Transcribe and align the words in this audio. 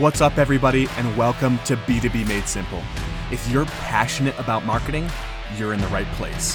What's 0.00 0.22
up, 0.22 0.38
everybody, 0.38 0.88
and 0.96 1.14
welcome 1.14 1.58
to 1.66 1.76
B2B 1.76 2.26
Made 2.26 2.48
Simple. 2.48 2.82
If 3.30 3.46
you're 3.50 3.66
passionate 3.66 4.34
about 4.38 4.64
marketing, 4.64 5.06
you're 5.58 5.74
in 5.74 5.80
the 5.82 5.86
right 5.88 6.06
place. 6.12 6.54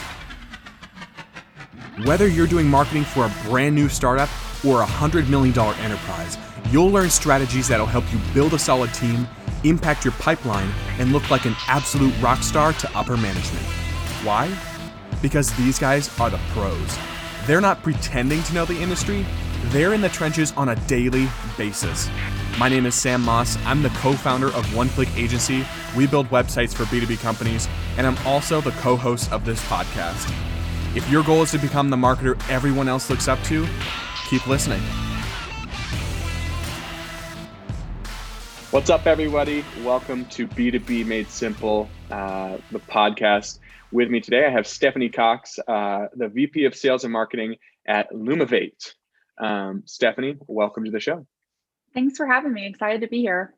Whether 2.05 2.27
you're 2.27 2.47
doing 2.47 2.65
marketing 2.65 3.03
for 3.03 3.27
a 3.27 3.33
brand 3.47 3.75
new 3.75 3.87
startup 3.87 4.29
or 4.65 4.81
a 4.81 4.85
$100 4.87 5.29
million 5.29 5.55
enterprise, 5.59 6.39
you'll 6.71 6.89
learn 6.89 7.11
strategies 7.11 7.67
that'll 7.67 7.85
help 7.85 8.11
you 8.11 8.17
build 8.33 8.55
a 8.55 8.57
solid 8.57 8.91
team, 8.95 9.27
impact 9.63 10.03
your 10.03 10.13
pipeline, 10.13 10.71
and 10.97 11.13
look 11.13 11.29
like 11.29 11.45
an 11.45 11.55
absolute 11.67 12.19
rock 12.19 12.41
star 12.41 12.73
to 12.73 12.97
upper 12.97 13.15
management. 13.15 13.65
Why? 14.23 14.51
Because 15.21 15.55
these 15.55 15.77
guys 15.77 16.09
are 16.19 16.31
the 16.31 16.39
pros. 16.49 16.97
They're 17.45 17.61
not 17.61 17.83
pretending 17.83 18.41
to 18.41 18.53
know 18.55 18.65
the 18.65 18.81
industry, 18.81 19.23
they're 19.65 19.93
in 19.93 20.01
the 20.01 20.09
trenches 20.09 20.51
on 20.53 20.69
a 20.69 20.75
daily 20.87 21.27
basis. 21.59 22.09
My 22.57 22.69
name 22.69 22.85
is 22.85 22.95
Sam 22.95 23.21
Moss. 23.21 23.57
I'm 23.65 23.83
the 23.83 23.89
co 23.89 24.13
founder 24.13 24.47
of 24.47 24.73
One 24.73 24.87
Click 24.87 25.09
Agency. 25.17 25.65
We 25.93 26.07
build 26.07 26.29
websites 26.29 26.73
for 26.73 26.85
B2B 26.85 27.19
companies, 27.19 27.67
and 27.97 28.07
I'm 28.07 28.17
also 28.25 28.61
the 28.61 28.71
co 28.71 28.95
host 28.95 29.29
of 29.33 29.43
this 29.43 29.61
podcast. 29.65 30.33
If 30.95 31.09
your 31.09 31.21
goal 31.21 31.41
is 31.41 31.51
to 31.51 31.57
become 31.57 31.89
the 31.89 31.97
marketer 31.97 32.41
everyone 32.49 32.87
else 32.87 33.09
looks 33.09 33.27
up 33.27 33.43
to, 33.43 33.67
keep 34.29 34.47
listening. 34.47 34.79
What's 38.71 38.89
up, 38.89 39.05
everybody? 39.05 39.65
Welcome 39.83 40.23
to 40.27 40.47
B2B 40.47 41.05
Made 41.05 41.29
Simple, 41.29 41.89
uh, 42.09 42.57
the 42.71 42.79
podcast. 42.79 43.59
With 43.91 44.09
me 44.09 44.21
today, 44.21 44.45
I 44.45 44.49
have 44.49 44.65
Stephanie 44.65 45.09
Cox, 45.09 45.59
uh, 45.67 46.07
the 46.15 46.29
VP 46.29 46.63
of 46.63 46.73
Sales 46.73 47.03
and 47.03 47.11
Marketing 47.11 47.57
at 47.85 48.13
Lumavate. 48.13 48.93
Um, 49.37 49.83
Stephanie, 49.85 50.37
welcome 50.47 50.85
to 50.85 50.91
the 50.91 51.01
show. 51.01 51.27
Thanks 51.95 52.17
for 52.17 52.27
having 52.27 52.53
me. 52.53 52.67
Excited 52.67 53.01
to 53.01 53.07
be 53.07 53.21
here. 53.21 53.55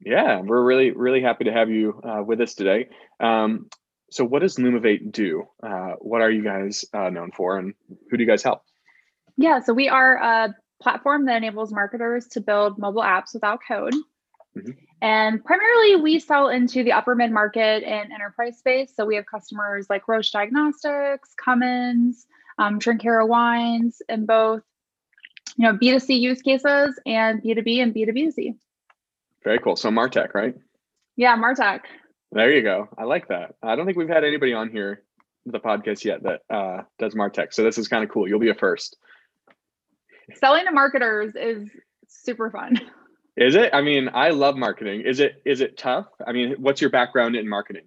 Yeah, 0.00 0.40
we're 0.40 0.62
really, 0.62 0.90
really 0.90 1.22
happy 1.22 1.44
to 1.44 1.52
have 1.52 1.70
you 1.70 2.00
uh, 2.04 2.22
with 2.22 2.40
us 2.40 2.54
today. 2.54 2.88
Um, 3.20 3.70
so, 4.10 4.24
what 4.24 4.40
does 4.40 4.56
Lumavate 4.56 5.10
do? 5.10 5.44
Uh, 5.62 5.92
what 6.00 6.20
are 6.20 6.30
you 6.30 6.44
guys 6.44 6.84
uh, 6.92 7.08
known 7.10 7.30
for, 7.32 7.58
and 7.58 7.74
who 8.10 8.16
do 8.16 8.22
you 8.22 8.28
guys 8.28 8.42
help? 8.42 8.62
Yeah, 9.36 9.60
so 9.60 9.72
we 9.72 9.88
are 9.88 10.16
a 10.16 10.54
platform 10.82 11.26
that 11.26 11.36
enables 11.36 11.72
marketers 11.72 12.26
to 12.28 12.40
build 12.40 12.78
mobile 12.78 13.02
apps 13.02 13.32
without 13.32 13.60
code. 13.66 13.94
Mm-hmm. 14.56 14.70
And 15.00 15.44
primarily, 15.44 15.96
we 15.96 16.18
sell 16.18 16.48
into 16.48 16.82
the 16.82 16.92
upper 16.92 17.14
mid 17.14 17.30
market 17.30 17.82
and 17.84 18.12
enterprise 18.12 18.58
space. 18.58 18.92
So, 18.94 19.06
we 19.06 19.16
have 19.16 19.26
customers 19.26 19.86
like 19.88 20.08
Roche 20.08 20.30
Diagnostics, 20.30 21.34
Cummins, 21.42 22.26
um, 22.58 22.80
Trinchero 22.80 23.26
Wines, 23.26 24.02
and 24.08 24.26
both 24.26 24.62
you 25.56 25.70
know, 25.70 25.78
B2C 25.78 26.20
use 26.20 26.42
cases 26.42 26.98
and 27.06 27.42
B2B 27.42 27.82
and 27.82 27.94
B2B2C. 27.94 28.56
Very 29.42 29.58
cool. 29.58 29.76
So 29.76 29.90
Martech, 29.90 30.34
right? 30.34 30.54
Yeah, 31.16 31.36
Martech. 31.36 31.80
There 32.32 32.52
you 32.52 32.62
go. 32.62 32.88
I 32.98 33.04
like 33.04 33.28
that. 33.28 33.54
I 33.62 33.76
don't 33.76 33.86
think 33.86 33.96
we've 33.96 34.08
had 34.08 34.24
anybody 34.24 34.52
on 34.52 34.70
here 34.70 35.02
the 35.46 35.60
podcast 35.60 36.04
yet 36.04 36.22
that 36.24 36.40
uh, 36.50 36.82
does 36.98 37.14
Martech. 37.14 37.54
So 37.54 37.62
this 37.62 37.78
is 37.78 37.88
kind 37.88 38.02
of 38.02 38.10
cool. 38.10 38.28
You'll 38.28 38.40
be 38.40 38.50
a 38.50 38.54
first. 38.54 38.96
Selling 40.34 40.64
to 40.66 40.72
marketers 40.72 41.34
is 41.36 41.70
super 42.08 42.50
fun. 42.50 42.80
Is 43.36 43.54
it? 43.54 43.70
I 43.72 43.82
mean, 43.82 44.10
I 44.12 44.30
love 44.30 44.56
marketing. 44.56 45.02
Is 45.02 45.20
it 45.20 45.42
is 45.44 45.60
it 45.60 45.76
tough? 45.76 46.06
I 46.26 46.32
mean, 46.32 46.56
what's 46.58 46.80
your 46.80 46.90
background 46.90 47.36
in 47.36 47.48
marketing? 47.48 47.84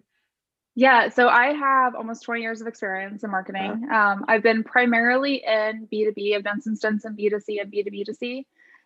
Yeah, 0.79 1.09
so 1.09 1.27
I 1.27 1.47
have 1.47 1.93
almost 1.93 2.23
20 2.23 2.41
years 2.41 2.61
of 2.61 2.67
experience 2.67 3.25
in 3.25 3.31
marketing. 3.31 3.83
Yeah. 3.85 4.11
Um, 4.11 4.23
I've 4.29 4.41
been 4.41 4.63
primarily 4.63 5.43
in 5.45 5.89
B2B. 5.91 6.33
I've 6.33 6.45
done 6.45 6.61
some 6.61 6.77
stints 6.77 7.03
in 7.03 7.17
B2C 7.17 7.59
and 7.59 7.69
B2B2C, 7.69 8.45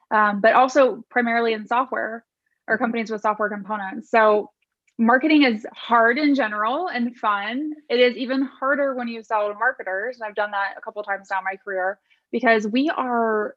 um, 0.09 0.41
but 0.41 0.53
also 0.55 1.05
primarily 1.11 1.53
in 1.53 1.67
software 1.67 2.25
or 2.67 2.79
companies 2.79 3.11
with 3.11 3.21
software 3.21 3.47
components. 3.47 4.09
So 4.09 4.49
marketing 4.97 5.43
is 5.43 5.67
hard 5.71 6.17
in 6.17 6.33
general 6.33 6.87
and 6.87 7.15
fun. 7.15 7.73
It 7.89 7.99
is 7.99 8.17
even 8.17 8.41
harder 8.41 8.95
when 8.95 9.07
you 9.07 9.21
sell 9.21 9.49
to 9.49 9.53
marketers. 9.53 10.17
And 10.19 10.27
I've 10.27 10.33
done 10.33 10.49
that 10.49 10.73
a 10.75 10.81
couple 10.81 11.03
times 11.03 11.27
now 11.29 11.37
in 11.37 11.43
my 11.43 11.57
career 11.57 11.99
because 12.31 12.65
we 12.65 12.89
are 12.89 13.53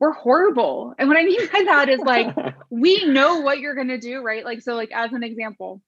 we're 0.00 0.12
horrible. 0.12 0.94
And 0.98 1.06
what 1.06 1.18
I 1.18 1.24
mean 1.24 1.46
by 1.52 1.64
that 1.66 1.90
is 1.90 2.00
like 2.00 2.34
we 2.70 3.04
know 3.04 3.40
what 3.40 3.58
you're 3.58 3.74
going 3.74 3.88
to 3.88 3.98
do, 3.98 4.22
right? 4.22 4.42
Like 4.42 4.62
so 4.62 4.74
like 4.74 4.90
as 4.90 5.12
an 5.12 5.22
example, 5.22 5.82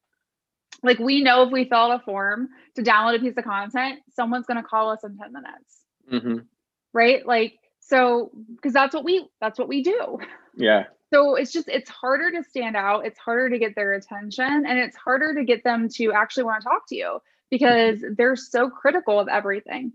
like 0.85 0.99
we 0.99 1.23
know 1.23 1.43
if 1.43 1.51
we 1.51 1.65
fill 1.65 1.79
out 1.79 2.01
a 2.01 2.05
form 2.05 2.49
to 2.77 2.83
download 2.83 3.17
a 3.17 3.19
piece 3.19 3.37
of 3.37 3.45
content, 3.45 4.01
someone's 4.15 4.47
going 4.47 4.63
to 4.63 4.69
call 4.69 4.91
us 4.91 5.03
in 5.03 5.17
10 5.17 5.33
minutes. 5.33 5.81
Mm-hmm. 6.13 6.45
Right? 6.93 7.27
Like 7.27 7.59
so 7.81 8.31
because 8.55 8.73
that's 8.73 8.95
what 8.95 9.05
we 9.05 9.29
that's 9.41 9.59
what 9.59 9.69
we 9.69 9.83
do. 9.83 10.19
Yeah. 10.57 10.85
So 11.13 11.35
it's 11.35 11.53
just 11.53 11.69
it's 11.69 11.91
harder 11.91 12.31
to 12.31 12.49
stand 12.49 12.77
out, 12.77 13.07
it's 13.07 13.19
harder 13.19 13.51
to 13.51 13.59
get 13.59 13.75
their 13.75 13.93
attention 13.95 14.45
and 14.45 14.79
it's 14.79 14.97
harder 14.97 15.35
to 15.35 15.45
get 15.45 15.65
them 15.65 15.89
to 15.97 16.13
actually 16.13 16.45
want 16.45 16.63
to 16.63 16.69
talk 16.69 16.89
to 16.89 16.97
you 16.97 17.19
because 17.51 17.99
mm-hmm. 17.99 18.15
they're 18.17 18.37
so 18.37 18.71
critical 18.71 19.19
of 19.19 19.29
everything. 19.29 19.93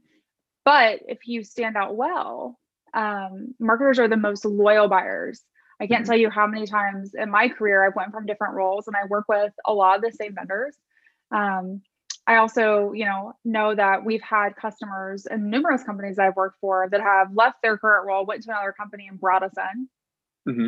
But 0.66 1.00
if 1.08 1.20
you 1.28 1.44
stand 1.44 1.78
out 1.78 1.96
well, 1.96 2.60
um, 2.94 3.56
marketers 3.60 4.00
are 4.00 4.08
the 4.08 4.18
most 4.18 4.46
loyal 4.46 4.88
buyers 4.88 5.42
I 5.82 5.88
can't 5.88 6.04
mm-hmm. 6.04 6.12
tell 6.12 6.20
you 6.20 6.30
how 6.30 6.48
many 6.48 6.66
times 6.68 7.14
in 7.14 7.30
my 7.30 7.48
career 7.50 7.86
I've 7.86 7.96
went 7.96 8.12
from 8.12 8.26
different 8.26 8.56
roles 8.56 8.88
and 8.88 8.96
I 8.96 9.08
work 9.08 9.26
with 9.30 9.54
a 9.66 9.74
lot 9.74 9.96
of 9.96 10.02
the 10.02 10.12
same 10.12 10.36
vendors. 10.36 10.76
Um, 11.32 11.82
I 12.28 12.36
also, 12.38 12.92
you 12.92 13.06
know, 13.06 13.34
know 13.44 13.74
that 13.74 14.06
we've 14.06 14.22
had 14.22 14.56
customers 14.56 15.26
and 15.26 15.50
numerous 15.50 15.84
companies 15.84 16.20
I've 16.20 16.36
worked 16.36 16.60
for 16.62 16.88
that 16.92 17.02
have 17.02 17.34
left 17.34 17.62
their 17.64 17.78
current 17.78 18.06
role, 18.06 18.26
went 18.26 18.44
to 18.44 18.52
another 18.52 18.72
company, 18.72 19.08
and 19.08 19.20
brought 19.20 19.42
us 19.42 19.54
in. 19.58 20.54
Mm-hmm. 20.54 20.68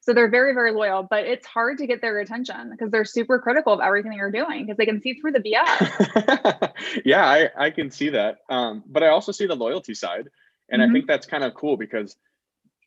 So 0.00 0.12
they're 0.12 0.30
very, 0.30 0.52
very 0.52 0.72
loyal, 0.72 1.06
but 1.08 1.26
it's 1.26 1.46
hard 1.46 1.78
to 1.78 1.86
get 1.86 2.00
their 2.00 2.18
attention 2.18 2.70
because 2.70 2.90
they're 2.90 3.04
super 3.04 3.38
critical 3.38 3.72
of 3.72 3.80
everything 3.80 4.14
you're 4.14 4.32
doing 4.32 4.64
because 4.64 4.76
they 4.76 4.86
can 4.86 5.00
see 5.00 5.14
through 5.14 5.32
the 5.32 5.40
BS. 5.40 6.72
yeah, 7.04 7.24
I, 7.24 7.50
I 7.56 7.70
can 7.70 7.90
see 7.90 8.08
that. 8.08 8.38
Um, 8.48 8.82
but 8.86 9.02
I 9.02 9.08
also 9.08 9.32
see 9.32 9.46
the 9.46 9.54
loyalty 9.54 9.94
side. 9.94 10.28
And 10.70 10.82
mm-hmm. 10.82 10.90
I 10.90 10.92
think 10.92 11.06
that's 11.06 11.26
kind 11.26 11.44
of 11.44 11.54
cool 11.54 11.76
because 11.76 12.16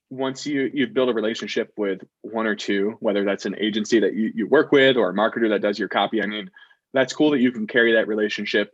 once 0.10 0.46
you 0.46 0.70
you 0.74 0.88
build 0.88 1.10
a 1.10 1.14
relationship 1.14 1.74
with 1.78 2.02
one 2.22 2.46
or 2.46 2.56
two, 2.56 2.96
whether 3.00 3.24
that's 3.24 3.46
an 3.46 3.56
agency 3.60 4.00
that 4.00 4.14
you, 4.14 4.32
you 4.36 4.48
work 4.48 4.72
with 4.72 4.98
or 4.98 5.10
a 5.10 5.14
marketer 5.14 5.50
that 5.50 5.62
does 5.62 5.80
your 5.80 5.90
copy, 5.90 6.22
I 6.22 6.26
mean, 6.26 6.50
that's 6.94 7.14
cool 7.14 7.32
that 7.32 7.40
you 7.40 7.52
can 7.52 7.68
carry 7.68 7.94
that 7.94 8.08
relationship 8.08 8.72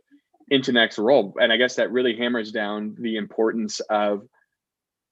into 0.49 0.71
next 0.71 0.97
role. 0.99 1.33
And 1.39 1.51
I 1.51 1.57
guess 1.57 1.75
that 1.75 1.91
really 1.91 2.15
hammers 2.15 2.51
down 2.51 2.95
the 2.99 3.15
importance 3.15 3.79
of, 3.89 4.27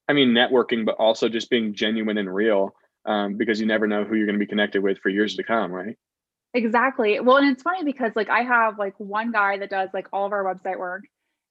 I 0.08 0.14
mean, 0.14 0.30
networking, 0.30 0.86
but 0.86 0.96
also 0.96 1.30
just 1.30 1.50
being 1.50 1.74
genuine 1.74 2.18
and 2.18 2.34
real, 2.34 2.76
um, 3.06 3.38
because 3.38 3.60
you 3.60 3.66
never 3.66 3.88
know 3.88 4.04
who 4.04 4.16
you're 4.16 4.26
going 4.26 4.38
to 4.38 4.46
be 4.46 4.50
connected 4.50 4.84
with 4.84 5.00
for 5.00 5.10
years 5.10 5.36
to 5.38 5.44
come, 5.44 5.72
right? 5.72 5.96
Exactly. 6.54 7.20
Well, 7.20 7.38
and 7.38 7.50
it's 7.50 7.64
funny 7.64 7.84
because 7.84 8.12
like 8.16 8.30
I 8.30 8.42
have 8.42 8.78
like 8.78 8.96
one 8.98 9.32
guy 9.32 9.60
that 9.60 9.70
does 9.70 9.90
like 9.94 10.08
all 10.12 10.26
of 10.26 10.34
our 10.34 10.44
website 10.44 10.80
work 10.80 11.04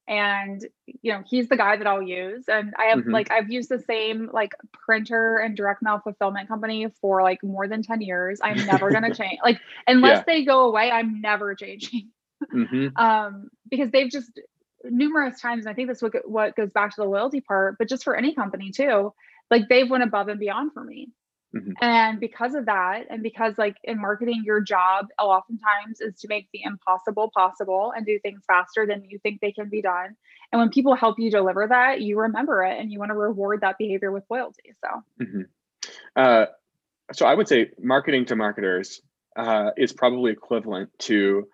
and 0.08 0.66
you 1.02 1.12
know 1.12 1.22
he's 1.26 1.48
the 1.48 1.56
guy 1.56 1.76
that 1.76 1.86
i'll 1.86 2.02
use 2.02 2.44
and 2.48 2.74
i 2.78 2.84
have 2.84 3.00
mm-hmm. 3.00 3.10
like 3.10 3.30
i've 3.30 3.50
used 3.50 3.68
the 3.68 3.78
same 3.78 4.30
like 4.32 4.54
printer 4.72 5.36
and 5.36 5.56
direct 5.56 5.82
mail 5.82 6.00
fulfillment 6.02 6.48
company 6.48 6.86
for 7.00 7.22
like 7.22 7.42
more 7.42 7.68
than 7.68 7.82
10 7.82 8.00
years 8.00 8.40
i'm 8.42 8.56
never 8.66 8.90
going 8.90 9.04
to 9.04 9.14
change 9.14 9.38
like 9.44 9.60
unless 9.86 10.18
yeah. 10.18 10.24
they 10.26 10.44
go 10.44 10.66
away 10.66 10.90
i'm 10.90 11.20
never 11.20 11.54
changing 11.54 12.08
mm-hmm. 12.52 12.96
um 12.96 13.48
because 13.70 13.90
they've 13.90 14.10
just 14.10 14.40
numerous 14.84 15.40
times 15.40 15.66
and 15.66 15.72
i 15.72 15.74
think 15.74 15.88
that's 15.88 16.02
what 16.02 16.12
what 16.28 16.56
goes 16.56 16.70
back 16.70 16.90
to 16.94 17.02
the 17.02 17.08
loyalty 17.08 17.40
part 17.40 17.76
but 17.78 17.88
just 17.88 18.02
for 18.02 18.16
any 18.16 18.34
company 18.34 18.70
too 18.70 19.12
like 19.50 19.68
they've 19.68 19.90
went 19.90 20.04
above 20.04 20.28
and 20.28 20.40
beyond 20.40 20.72
for 20.72 20.82
me 20.82 21.10
Mm-hmm. 21.56 21.72
And 21.80 22.20
because 22.20 22.54
of 22.54 22.66
that, 22.66 23.04
and 23.08 23.22
because 23.22 23.56
like 23.56 23.76
in 23.82 24.00
marketing, 24.00 24.42
your 24.44 24.60
job 24.60 25.06
oftentimes 25.18 26.00
is 26.00 26.14
to 26.20 26.28
make 26.28 26.48
the 26.52 26.62
impossible 26.62 27.30
possible 27.34 27.92
and 27.96 28.04
do 28.04 28.18
things 28.18 28.42
faster 28.46 28.86
than 28.86 29.04
you 29.08 29.18
think 29.18 29.40
they 29.40 29.52
can 29.52 29.68
be 29.68 29.80
done. 29.80 30.14
And 30.52 30.60
when 30.60 30.68
people 30.68 30.94
help 30.94 31.18
you 31.18 31.30
deliver 31.30 31.66
that, 31.66 32.02
you 32.02 32.18
remember 32.18 32.62
it 32.64 32.78
and 32.78 32.92
you 32.92 32.98
want 32.98 33.10
to 33.10 33.14
reward 33.14 33.62
that 33.62 33.78
behavior 33.78 34.12
with 34.12 34.24
loyalty. 34.28 34.74
So, 34.84 35.24
mm-hmm. 35.24 35.42
uh, 36.16 36.46
so 37.12 37.24
I 37.24 37.34
would 37.34 37.48
say 37.48 37.70
marketing 37.80 38.26
to 38.26 38.36
marketers 38.36 39.00
uh, 39.34 39.70
is 39.76 39.92
probably 39.92 40.32
equivalent 40.32 40.90
to 41.00 41.48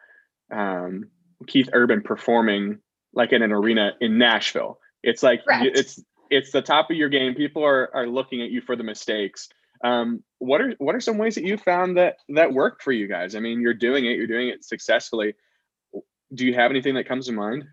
um, 0.50 1.10
Keith 1.46 1.68
Urban 1.72 2.02
performing 2.02 2.78
like 3.12 3.32
in 3.32 3.42
an 3.42 3.52
arena 3.52 3.92
in 4.00 4.18
Nashville. 4.18 4.80
It's 5.04 5.22
like 5.22 5.44
Correct. 5.44 5.76
it's 5.76 6.02
it's 6.30 6.50
the 6.50 6.62
top 6.62 6.90
of 6.90 6.96
your 6.96 7.08
game. 7.08 7.34
People 7.34 7.64
are 7.64 7.94
are 7.94 8.08
looking 8.08 8.42
at 8.42 8.50
you 8.50 8.60
for 8.60 8.74
the 8.74 8.82
mistakes 8.82 9.50
um, 9.82 10.22
what 10.38 10.60
are 10.60 10.74
what 10.78 10.94
are 10.94 11.00
some 11.00 11.18
ways 11.18 11.34
that 11.34 11.44
you 11.44 11.56
found 11.56 11.96
that 11.96 12.16
that 12.30 12.52
worked 12.52 12.82
for 12.82 12.92
you 12.92 13.08
guys? 13.08 13.34
I 13.34 13.40
mean, 13.40 13.60
you're 13.60 13.74
doing 13.74 14.04
it, 14.06 14.16
you're 14.16 14.26
doing 14.26 14.48
it 14.48 14.64
successfully. 14.64 15.34
Do 16.32 16.46
you 16.46 16.54
have 16.54 16.70
anything 16.70 16.94
that 16.94 17.08
comes 17.08 17.26
to 17.26 17.32
mind? 17.32 17.64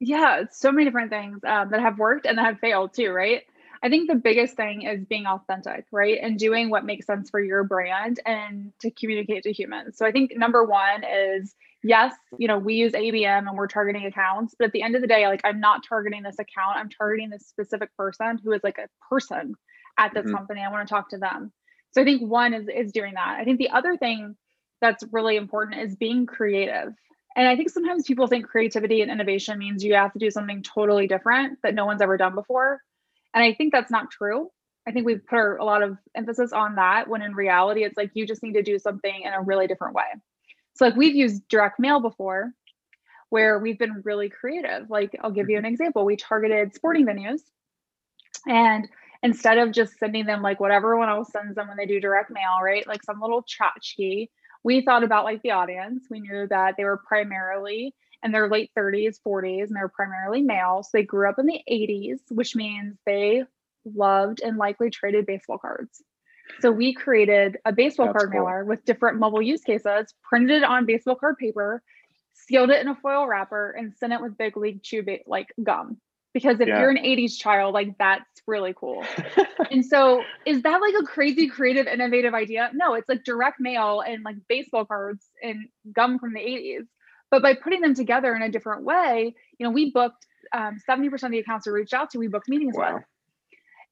Yeah, 0.00 0.44
so 0.50 0.72
many 0.72 0.84
different 0.84 1.10
things 1.10 1.40
um, 1.46 1.70
that 1.70 1.80
have 1.80 1.98
worked 1.98 2.26
and 2.26 2.38
that 2.38 2.44
have 2.44 2.58
failed 2.58 2.94
too, 2.94 3.10
right? 3.10 3.42
I 3.82 3.88
think 3.88 4.08
the 4.08 4.16
biggest 4.16 4.56
thing 4.56 4.82
is 4.82 5.04
being 5.06 5.26
authentic, 5.26 5.86
right? 5.90 6.18
And 6.20 6.38
doing 6.38 6.68
what 6.68 6.84
makes 6.84 7.06
sense 7.06 7.30
for 7.30 7.40
your 7.40 7.64
brand 7.64 8.20
and 8.26 8.72
to 8.80 8.90
communicate 8.90 9.42
to 9.44 9.52
humans. 9.52 9.96
So 9.96 10.04
I 10.04 10.12
think 10.12 10.36
number 10.36 10.64
one 10.64 11.02
is 11.04 11.54
yes, 11.82 12.14
you 12.38 12.46
know, 12.46 12.58
we 12.58 12.74
use 12.74 12.92
ABM 12.92 13.48
and 13.48 13.56
we're 13.56 13.66
targeting 13.66 14.04
accounts, 14.04 14.54
but 14.58 14.66
at 14.66 14.72
the 14.72 14.82
end 14.82 14.96
of 14.96 15.00
the 15.00 15.08
day, 15.08 15.26
like 15.26 15.40
I'm 15.44 15.60
not 15.60 15.82
targeting 15.88 16.22
this 16.22 16.38
account, 16.38 16.76
I'm 16.76 16.90
targeting 16.90 17.30
this 17.30 17.46
specific 17.46 17.94
person 17.96 18.38
who 18.42 18.52
is 18.52 18.60
like 18.62 18.78
a 18.78 18.88
person 19.08 19.54
at 20.00 20.14
this 20.14 20.24
mm-hmm. 20.24 20.34
company. 20.34 20.62
I 20.62 20.70
want 20.70 20.88
to 20.88 20.92
talk 20.92 21.10
to 21.10 21.18
them. 21.18 21.52
So 21.92 22.00
I 22.00 22.04
think 22.04 22.22
one 22.22 22.54
is 22.54 22.68
is 22.68 22.92
doing 22.92 23.14
that. 23.14 23.36
I 23.38 23.44
think 23.44 23.58
the 23.58 23.70
other 23.70 23.96
thing 23.96 24.36
that's 24.80 25.04
really 25.12 25.36
important 25.36 25.80
is 25.80 25.94
being 25.94 26.26
creative. 26.26 26.94
And 27.36 27.46
I 27.46 27.54
think 27.54 27.70
sometimes 27.70 28.06
people 28.06 28.26
think 28.26 28.46
creativity 28.46 29.02
and 29.02 29.10
innovation 29.10 29.58
means 29.58 29.84
you 29.84 29.94
have 29.94 30.12
to 30.14 30.18
do 30.18 30.30
something 30.30 30.62
totally 30.62 31.06
different 31.06 31.58
that 31.62 31.74
no 31.74 31.86
one's 31.86 32.02
ever 32.02 32.16
done 32.16 32.34
before. 32.34 32.80
And 33.34 33.44
I 33.44 33.54
think 33.54 33.72
that's 33.72 33.90
not 33.90 34.10
true. 34.10 34.50
I 34.88 34.92
think 34.92 35.06
we've 35.06 35.24
put 35.24 35.58
a 35.58 35.64
lot 35.64 35.82
of 35.82 35.98
emphasis 36.16 36.52
on 36.52 36.76
that 36.76 37.06
when 37.06 37.22
in 37.22 37.34
reality, 37.34 37.84
it's 37.84 37.96
like 37.96 38.10
you 38.14 38.26
just 38.26 38.42
need 38.42 38.54
to 38.54 38.62
do 38.62 38.78
something 38.78 39.22
in 39.22 39.32
a 39.32 39.42
really 39.42 39.66
different 39.66 39.94
way. 39.94 40.04
So, 40.74 40.86
like 40.86 40.96
we've 40.96 41.14
used 41.14 41.46
direct 41.48 41.78
mail 41.78 42.00
before 42.00 42.52
where 43.28 43.58
we've 43.58 43.78
been 43.78 44.02
really 44.04 44.28
creative. 44.28 44.90
Like, 44.90 45.16
I'll 45.22 45.30
give 45.30 45.48
you 45.48 45.58
an 45.58 45.64
example. 45.64 46.04
We 46.04 46.16
targeted 46.16 46.74
sporting 46.74 47.06
venues 47.06 47.40
and 48.46 48.88
instead 49.22 49.58
of 49.58 49.72
just 49.72 49.98
sending 49.98 50.26
them 50.26 50.42
like 50.42 50.60
what 50.60 50.70
everyone 50.70 51.08
else 51.08 51.30
sends 51.30 51.54
them 51.54 51.68
when 51.68 51.76
they 51.76 51.86
do 51.86 52.00
direct 52.00 52.30
mail, 52.30 52.60
right? 52.62 52.86
Like 52.86 53.02
some 53.02 53.20
little 53.20 53.44
tchotchke, 53.44 54.28
we 54.64 54.80
thought 54.82 55.04
about 55.04 55.24
like 55.24 55.42
the 55.42 55.52
audience. 55.52 56.06
We 56.10 56.20
knew 56.20 56.46
that 56.48 56.74
they 56.76 56.84
were 56.84 57.00
primarily 57.06 57.94
in 58.22 58.32
their 58.32 58.48
late 58.48 58.70
30s, 58.76 59.16
40s, 59.26 59.68
and 59.68 59.76
they're 59.76 59.88
primarily 59.88 60.42
male. 60.42 60.82
So 60.82 60.90
they 60.94 61.02
grew 61.02 61.28
up 61.28 61.38
in 61.38 61.46
the 61.46 61.60
80s, 61.70 62.18
which 62.30 62.54
means 62.54 62.96
they 63.06 63.44
loved 63.84 64.40
and 64.42 64.58
likely 64.58 64.90
traded 64.90 65.26
baseball 65.26 65.58
cards. 65.58 66.02
So 66.60 66.70
we 66.70 66.92
created 66.92 67.58
a 67.64 67.72
baseball 67.72 68.06
That's 68.06 68.24
card 68.24 68.32
cool. 68.32 68.44
mailer 68.44 68.64
with 68.64 68.84
different 68.84 69.18
mobile 69.18 69.40
use 69.40 69.62
cases, 69.62 70.12
printed 70.22 70.62
it 70.62 70.64
on 70.64 70.84
baseball 70.84 71.14
card 71.14 71.38
paper, 71.38 71.82
sealed 72.34 72.70
it 72.70 72.80
in 72.80 72.88
a 72.88 72.94
foil 72.94 73.26
wrapper, 73.26 73.70
and 73.70 73.94
sent 73.96 74.12
it 74.12 74.20
with 74.20 74.36
big 74.36 74.56
league 74.56 74.82
chew 74.82 75.02
ba- 75.02 75.20
like 75.26 75.48
gum. 75.62 75.98
Because 76.32 76.60
if 76.60 76.68
yeah. 76.68 76.80
you're 76.80 76.90
an 76.90 76.98
80s 76.98 77.36
child, 77.36 77.74
like 77.74 77.98
that's 77.98 78.24
really 78.46 78.72
cool. 78.76 79.04
and 79.70 79.84
so 79.84 80.22
is 80.46 80.62
that 80.62 80.80
like 80.80 80.94
a 81.00 81.04
crazy 81.04 81.48
creative, 81.48 81.86
innovative 81.86 82.34
idea? 82.34 82.70
No, 82.72 82.94
it's 82.94 83.08
like 83.08 83.24
direct 83.24 83.58
mail 83.58 84.00
and 84.00 84.22
like 84.22 84.36
baseball 84.48 84.84
cards 84.84 85.26
and 85.42 85.68
gum 85.92 86.18
from 86.18 86.32
the 86.32 86.40
80s. 86.40 86.86
But 87.30 87.42
by 87.42 87.54
putting 87.54 87.80
them 87.80 87.94
together 87.94 88.34
in 88.34 88.42
a 88.42 88.50
different 88.50 88.84
way, 88.84 89.34
you 89.58 89.66
know, 89.66 89.70
we 89.70 89.90
booked 89.90 90.26
um, 90.52 90.78
70% 90.88 91.22
of 91.22 91.30
the 91.30 91.38
accounts 91.38 91.66
we 91.66 91.72
reached 91.72 91.94
out 91.94 92.10
to, 92.10 92.18
we 92.18 92.28
booked 92.28 92.48
meetings 92.48 92.76
wow. 92.76 92.94
with. 92.94 93.04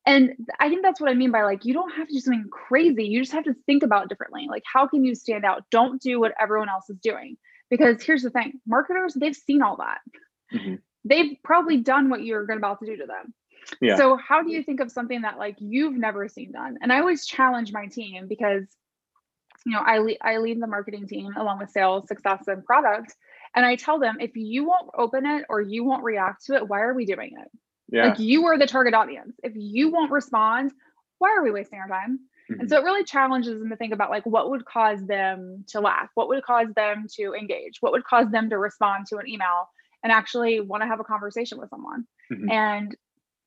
And 0.07 0.35
I 0.59 0.69
think 0.69 0.83
that's 0.83 1.01
what 1.01 1.11
I 1.11 1.15
mean 1.15 1.33
by 1.33 1.43
like, 1.43 1.65
you 1.65 1.75
don't 1.75 1.91
have 1.91 2.09
to 2.09 2.15
do 2.15 2.21
something 2.21 2.49
crazy. 2.51 3.05
You 3.05 3.21
just 3.21 3.33
have 3.33 3.45
to 3.45 3.55
think 3.67 3.83
about 3.83 4.05
it 4.05 4.09
differently. 4.09 4.47
Like, 4.49 4.63
how 4.65 4.87
can 4.87 5.05
you 5.05 5.15
stand 5.15 5.45
out? 5.45 5.65
Don't 5.71 6.01
do 6.01 6.19
what 6.19 6.33
everyone 6.41 6.69
else 6.69 6.89
is 6.89 6.97
doing. 7.03 7.37
Because 7.69 8.03
here's 8.03 8.23
the 8.23 8.31
thing 8.31 8.55
marketers, 8.67 9.13
they've 9.15 9.37
seen 9.37 9.61
all 9.61 9.77
that. 9.77 9.99
Mm-hmm. 10.55 10.77
They've 11.09 11.37
probably 11.43 11.79
done 11.79 12.11
what 12.11 12.23
you're 12.23 12.51
about 12.51 12.81
to 12.81 12.87
do 12.87 12.97
to 12.97 13.07
them. 13.07 13.35
Yeah. 13.81 13.97
So, 13.97 14.17
how 14.17 14.43
do 14.43 14.51
you 14.51 14.63
think 14.63 14.81
of 14.81 14.91
something 14.91 15.23
that 15.23 15.39
like 15.39 15.57
you've 15.59 15.95
never 15.95 16.29
seen 16.29 16.53
done? 16.53 16.79
And 16.81 16.93
I 16.93 17.01
always 17.01 17.27
challenge 17.27 17.73
my 17.73 17.87
team 17.87 18.27
because, 18.29 18.65
you 19.67 19.73
know, 19.73 19.81
I, 19.81 19.99
le- 19.99 20.17
I 20.23 20.39
lead 20.39 20.61
the 20.61 20.67
marketing 20.67 21.07
team 21.07 21.35
along 21.37 21.59
with 21.59 21.71
sales, 21.71 22.09
success, 22.09 22.45
and 22.47 22.65
product. 22.65 23.15
And 23.55 23.65
I 23.65 23.77
tell 23.77 23.99
them 23.99 24.19
if 24.21 24.37
you 24.37 24.65
won't 24.65 24.91
open 24.97 25.27
it 25.27 25.45
or 25.49 25.61
you 25.61 25.85
won't 25.85 26.05
react 26.05 26.47
to 26.47 26.55
it, 26.55 26.69
why 26.69 26.81
are 26.81 26.95
we 26.95 27.05
doing 27.05 27.33
it? 27.41 27.49
Yeah. 27.91 28.09
Like 28.09 28.19
you 28.19 28.47
are 28.47 28.59
the 28.59 28.67
target 28.67 28.95
audience. 28.95 29.37
If 29.43 29.53
you 29.57 29.91
won't 29.91 30.11
respond, 30.11 30.73
why 31.19 31.31
are 31.31 31.43
we 31.43 31.51
wasting 31.51 31.79
our 31.79 31.89
time? 31.89 32.21
Mm-hmm. 32.51 32.61
And 32.61 32.71
so 32.71 32.79
it 32.79 32.85
really 32.85 33.05
challenges 33.05 33.59
them 33.59 33.71
to 33.71 33.77
think 33.77 33.93
about 33.93 34.11
like 34.11 34.25
what 34.25 34.51
would 34.51 34.65
cause 34.65 35.05
them 35.05 35.65
to 35.69 35.81
laugh, 35.81 36.09
what 36.15 36.29
would 36.29 36.43
cause 36.43 36.69
them 36.75 37.07
to 37.17 37.35
engage, 37.35 37.79
what 37.81 37.93
would 37.93 38.05
cause 38.05 38.31
them 38.31 38.51
to 38.51 38.59
respond 38.59 39.07
to 39.07 39.17
an 39.17 39.29
email 39.29 39.69
and 40.03 40.13
actually 40.13 40.61
want 40.61 40.83
to 40.83 40.87
have 40.87 41.01
a 41.01 41.05
conversation 41.05 41.59
with 41.59 41.71
someone. 41.71 42.05
Mm-hmm. 42.33 42.51
And 42.51 42.97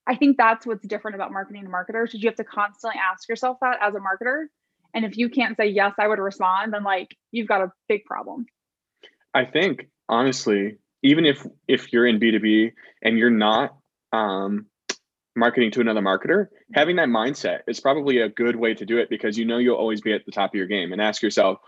I 0.08 0.16
think 0.16 0.38
that's 0.38 0.66
what's 0.66 0.86
different 0.88 1.16
about 1.16 1.32
marketing 1.32 1.64
to 1.64 1.70
marketers. 1.70 2.14
Is 2.14 2.22
you 2.22 2.30
have 2.30 2.38
to 2.38 2.44
constantly 2.44 3.00
ask 3.00 3.30
yourself 3.30 3.58
that 3.62 3.78
as 3.82 3.94
a 3.96 4.00
marketer. 4.00 4.46
And 4.94 5.06
if 5.06 5.18
you 5.18 5.30
can't 5.30 5.56
say 5.56 5.68
yes, 5.68 5.94
I 6.00 6.08
would 6.08 6.20
respond, 6.20 6.74
then 6.74 6.84
like 6.84 7.16
you've 7.32 7.48
got 7.48 7.62
a 7.62 7.72
big 7.88 8.04
problem. 8.06 8.46
I 9.34 9.46
think 9.46 9.88
honestly, 10.10 10.78
even 11.04 11.26
if 11.26 11.46
if 11.68 11.94
you're 11.94 12.08
in 12.08 12.20
B2B 12.20 12.74
and 13.02 13.18
you're 13.18 13.30
not 13.30 13.76
um, 14.12 14.66
marketing 15.36 15.72
to 15.72 15.82
another 15.82 16.02
marketer, 16.02 16.48
having 16.74 16.98
that 16.98 17.08
mindset 17.08 17.60
is 17.68 17.80
probably 17.80 18.20
a 18.20 18.30
good 18.30 18.56
way 18.56 18.74
to 18.74 18.86
do 18.86 18.98
it 18.98 19.10
because 19.10 19.38
you 19.38 19.46
know 19.46 19.58
you'll 19.58 19.78
always 19.78 20.02
be 20.02 20.14
at 20.14 20.26
the 20.26 20.32
top 20.32 20.52
of 20.52 20.56
your 20.56 20.68
game 20.68 20.92
and 20.92 21.02
ask 21.02 21.22
yourself, 21.22 21.60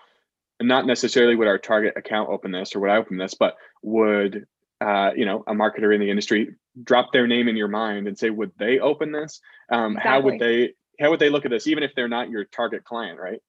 not 0.61 0.85
necessarily 0.85 1.35
would 1.35 1.47
our 1.47 1.57
target 1.57 1.93
account 1.95 2.29
open 2.29 2.51
this 2.51 2.75
or 2.75 2.79
would 2.81 2.89
I 2.89 2.97
open 2.97 3.17
this, 3.17 3.33
but 3.33 3.55
would 3.81 4.45
uh, 4.83 5.11
you 5.15 5.25
know 5.25 5.43
a 5.47 5.53
marketer 5.53 5.93
in 5.93 6.01
the 6.01 6.09
industry 6.09 6.55
drop 6.83 7.13
their 7.13 7.27
name 7.27 7.47
in 7.47 7.55
your 7.55 7.67
mind 7.67 8.07
and 8.07 8.17
say, 8.17 8.29
would 8.29 8.51
they 8.57 8.79
open 8.79 9.11
this? 9.11 9.39
Um, 9.69 9.97
exactly. 9.97 10.09
How 10.09 10.21
would 10.21 10.39
they 10.39 10.73
how 10.99 11.09
would 11.09 11.19
they 11.19 11.29
look 11.29 11.45
at 11.45 11.51
this, 11.51 11.67
even 11.67 11.83
if 11.83 11.91
they're 11.95 12.07
not 12.07 12.29
your 12.29 12.45
target 12.45 12.83
client, 12.83 13.19
right? 13.19 13.41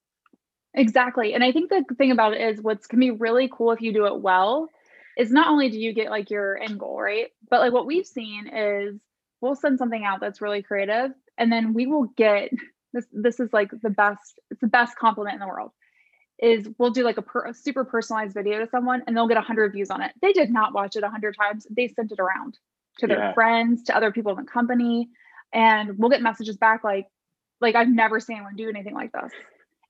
Exactly. 0.73 1.33
And 1.33 1.43
I 1.43 1.51
think 1.51 1.69
the 1.69 1.85
thing 1.97 2.11
about 2.11 2.33
it 2.33 2.41
is 2.41 2.61
what's 2.61 2.87
can 2.87 2.99
be 2.99 3.11
really 3.11 3.49
cool 3.51 3.71
if 3.71 3.81
you 3.81 3.93
do 3.93 4.05
it 4.05 4.19
well 4.19 4.69
is 5.17 5.31
not 5.31 5.47
only 5.47 5.69
do 5.69 5.79
you 5.79 5.93
get 5.93 6.09
like 6.09 6.29
your 6.29 6.57
end 6.57 6.79
goal, 6.79 7.01
right? 7.01 7.27
But 7.49 7.61
like 7.61 7.73
what 7.73 7.85
we've 7.85 8.05
seen 8.05 8.47
is 8.47 8.99
we'll 9.41 9.55
send 9.55 9.77
something 9.77 10.03
out 10.03 10.19
that's 10.19 10.41
really 10.41 10.61
creative 10.61 11.11
and 11.37 11.51
then 11.51 11.73
we 11.73 11.87
will 11.87 12.05
get 12.17 12.49
this 12.93 13.05
this 13.11 13.39
is 13.39 13.51
like 13.53 13.69
the 13.83 13.89
best 13.89 14.39
it's 14.49 14.61
the 14.61 14.67
best 14.67 14.97
compliment 14.97 15.35
in 15.35 15.39
the 15.39 15.47
world 15.47 15.71
is 16.39 16.67
we'll 16.77 16.91
do 16.91 17.03
like 17.03 17.17
a, 17.17 17.21
per, 17.21 17.45
a 17.47 17.53
super 17.53 17.85
personalized 17.85 18.33
video 18.33 18.59
to 18.59 18.69
someone 18.69 19.03
and 19.07 19.15
they'll 19.15 19.27
get 19.27 19.37
100 19.37 19.71
views 19.71 19.89
on 19.89 20.01
it. 20.01 20.11
They 20.21 20.33
did 20.33 20.51
not 20.51 20.73
watch 20.73 20.95
it 20.95 21.01
100 21.01 21.35
times. 21.37 21.65
They 21.69 21.87
sent 21.87 22.11
it 22.11 22.19
around 22.19 22.57
to 22.99 23.07
their 23.07 23.19
yeah. 23.19 23.33
friends 23.33 23.83
to 23.83 23.95
other 23.95 24.11
people 24.11 24.31
in 24.31 24.37
the 24.37 24.51
company 24.51 25.09
and 25.53 25.97
we'll 25.97 26.09
get 26.09 26.21
messages 26.21 26.57
back 26.57 26.83
like 26.83 27.07
like 27.61 27.75
i've 27.75 27.89
never 27.89 28.19
seen 28.19 28.37
anyone 28.37 28.55
do 28.55 28.69
anything 28.69 28.93
like 28.93 29.11
this. 29.11 29.31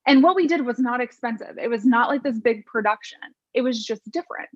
And 0.07 0.21
what 0.21 0.35
we 0.35 0.45
did 0.47 0.63
was 0.63 0.77
not 0.77 1.01
expensive. 1.01 1.57
It 1.59 1.67
was 1.67 1.83
not 1.83 2.09
like 2.09 2.21
this 2.21 2.37
big 2.37 2.65
production. 2.67 3.17
It 3.55 3.61
was 3.61 3.83
just 3.83 4.03
different. 4.11 4.49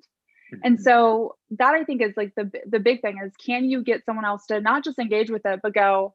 And 0.62 0.76
mm-hmm. 0.76 0.82
so 0.82 1.36
that 1.58 1.74
I 1.74 1.84
think 1.84 2.02
is 2.02 2.12
like 2.16 2.34
the 2.36 2.50
the 2.66 2.78
big 2.78 3.02
thing 3.02 3.18
is 3.24 3.32
can 3.44 3.64
you 3.64 3.82
get 3.82 4.04
someone 4.04 4.24
else 4.24 4.46
to 4.46 4.60
not 4.60 4.84
just 4.84 4.98
engage 4.98 5.30
with 5.30 5.42
it 5.44 5.60
but 5.62 5.74
go 5.74 6.14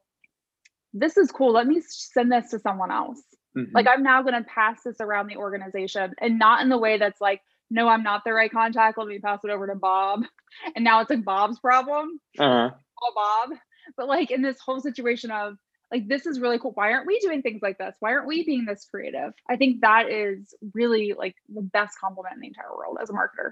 this 0.94 1.18
is 1.18 1.30
cool. 1.32 1.52
Let 1.52 1.68
me 1.68 1.82
send 1.86 2.32
this 2.32 2.52
to 2.52 2.60
someone 2.60 2.90
else. 2.90 3.22
Mm-hmm. 3.56 3.76
Like 3.76 3.88
I'm 3.88 4.04
now 4.04 4.22
going 4.22 4.36
to 4.36 4.48
pass 4.50 4.84
this 4.84 4.98
around 5.00 5.28
the 5.28 5.38
organization 5.38 6.14
and 6.20 6.40
not 6.40 6.62
in 6.62 6.70
the 6.70 6.78
way 6.78 6.98
that's 6.98 7.22
like 7.22 7.42
no 7.70 7.88
I'm 7.88 8.04
not 8.04 8.24
the 8.24 8.34
right 8.34 8.52
contact 8.52 8.98
let 8.98 9.08
me 9.08 9.20
pass 9.20 9.40
it 9.44 9.50
over 9.50 9.68
to 9.68 9.76
Bob 9.76 10.24
and 10.76 10.84
now 10.84 11.02
it's 11.02 11.10
like 11.10 11.24
Bob's 11.24 11.60
problem. 11.60 12.20
Uh-huh. 12.38 12.72
Oh 13.04 13.12
Bob. 13.16 13.58
But 13.98 14.08
like 14.08 14.32
in 14.32 14.42
this 14.42 14.60
whole 14.60 14.80
situation 14.80 15.32
of 15.32 15.58
like 15.92 16.08
this 16.08 16.26
is 16.26 16.40
really 16.40 16.60
cool 16.60 16.72
why 16.74 16.92
aren't 16.92 17.06
we 17.06 17.20
doing 17.20 17.42
things 17.42 17.62
like 17.62 17.78
this 17.78 17.96
why 18.00 18.12
aren't 18.12 18.28
we 18.28 18.44
being 18.44 18.66
this 18.66 18.88
creative 18.90 19.34
i 19.48 19.56
think 19.56 19.82
that 19.82 20.10
is 20.10 20.52
really 20.74 21.14
like 21.16 21.36
the 21.48 21.62
best 21.62 22.00
compliment 22.00 22.34
in 22.34 22.42
the 22.42 22.48
entire 22.48 22.76
world 22.76 22.98
as 23.00 23.12
a 23.12 23.14
marketer 23.14 23.52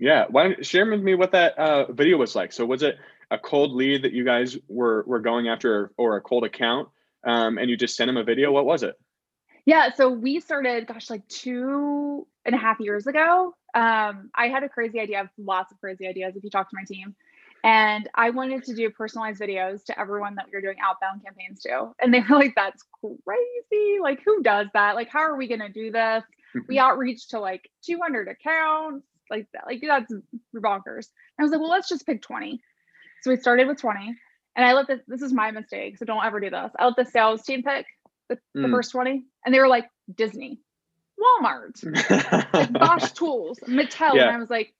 yeah, 0.00 0.24
why 0.30 0.44
don't 0.44 0.66
share 0.66 0.90
with 0.90 1.02
me 1.02 1.14
what 1.14 1.32
that 1.32 1.58
uh, 1.58 1.92
video 1.92 2.16
was 2.16 2.34
like? 2.34 2.52
So 2.52 2.64
was 2.64 2.82
it 2.82 2.96
a 3.30 3.38
cold 3.38 3.72
lead 3.72 4.02
that 4.04 4.14
you 4.14 4.24
guys 4.24 4.56
were 4.66 5.04
were 5.06 5.20
going 5.20 5.48
after, 5.48 5.92
or 5.98 6.16
a 6.16 6.22
cold 6.22 6.44
account, 6.44 6.88
um, 7.22 7.58
and 7.58 7.68
you 7.68 7.76
just 7.76 7.96
sent 7.96 8.08
him 8.08 8.16
a 8.16 8.24
video? 8.24 8.50
What 8.50 8.64
was 8.64 8.82
it? 8.82 8.98
Yeah, 9.66 9.92
so 9.94 10.08
we 10.08 10.40
started, 10.40 10.86
gosh, 10.86 11.10
like 11.10 11.26
two 11.28 12.26
and 12.44 12.54
a 12.54 12.58
half 12.58 12.80
years 12.80 13.06
ago. 13.06 13.54
Um, 13.74 14.30
I 14.34 14.48
had 14.48 14.62
a 14.64 14.68
crazy 14.68 14.98
idea. 15.00 15.16
I 15.16 15.20
have 15.20 15.30
lots 15.38 15.72
of 15.72 15.80
crazy 15.80 16.06
ideas. 16.06 16.34
If 16.36 16.44
you 16.44 16.50
talk 16.50 16.70
to 16.70 16.76
my 16.76 16.84
team, 16.84 17.14
and 17.62 18.08
I 18.14 18.30
wanted 18.30 18.64
to 18.64 18.74
do 18.74 18.88
personalized 18.90 19.40
videos 19.40 19.84
to 19.84 20.00
everyone 20.00 20.34
that 20.36 20.46
we 20.46 20.56
were 20.56 20.62
doing 20.62 20.78
outbound 20.82 21.22
campaigns 21.22 21.60
to, 21.62 21.94
and 22.00 22.12
they 22.12 22.20
were 22.20 22.36
like, 22.36 22.54
"That's 22.56 22.82
crazy! 23.00 23.98
Like, 24.00 24.22
who 24.24 24.42
does 24.42 24.68
that? 24.72 24.94
Like, 24.94 25.08
how 25.10 25.20
are 25.20 25.36
we 25.36 25.46
going 25.46 25.60
to 25.60 25.68
do 25.68 25.92
this?" 25.92 26.24
we 26.68 26.78
outreach 26.78 27.28
to 27.28 27.40
like 27.40 27.68
200 27.84 28.28
accounts 28.28 29.06
like 29.30 29.46
that. 29.52 29.66
Like 29.66 29.82
that's 29.86 30.12
bonkers. 30.54 31.08
And 31.38 31.38
I 31.38 31.42
was 31.42 31.52
like, 31.52 31.60
well, 31.60 31.70
let's 31.70 31.88
just 31.88 32.06
pick 32.06 32.22
20. 32.22 32.60
So 33.22 33.30
we 33.30 33.36
started 33.36 33.68
with 33.68 33.80
20. 33.80 34.14
And 34.56 34.66
I 34.66 34.72
let 34.72 34.88
this, 34.88 35.00
this 35.06 35.22
is 35.22 35.32
my 35.32 35.50
mistake. 35.50 35.98
So 35.98 36.04
don't 36.04 36.24
ever 36.24 36.40
do 36.40 36.50
this. 36.50 36.72
I 36.78 36.86
let 36.86 36.96
the 36.96 37.04
sales 37.04 37.42
team 37.42 37.62
pick 37.62 37.86
the, 38.30 38.36
mm. 38.56 38.62
the 38.62 38.68
first 38.68 38.92
20. 38.92 39.24
And 39.44 39.54
they 39.54 39.60
were 39.60 39.68
like, 39.68 39.90
Disney, 40.12 40.60
Walmart, 41.20 41.84
like 42.54 42.72
Bosch 42.72 43.10
Tools, 43.14 43.58
Mattel. 43.68 44.14
Yeah. 44.14 44.28
And 44.28 44.36
I 44.36 44.38
was 44.38 44.50
like, 44.50 44.72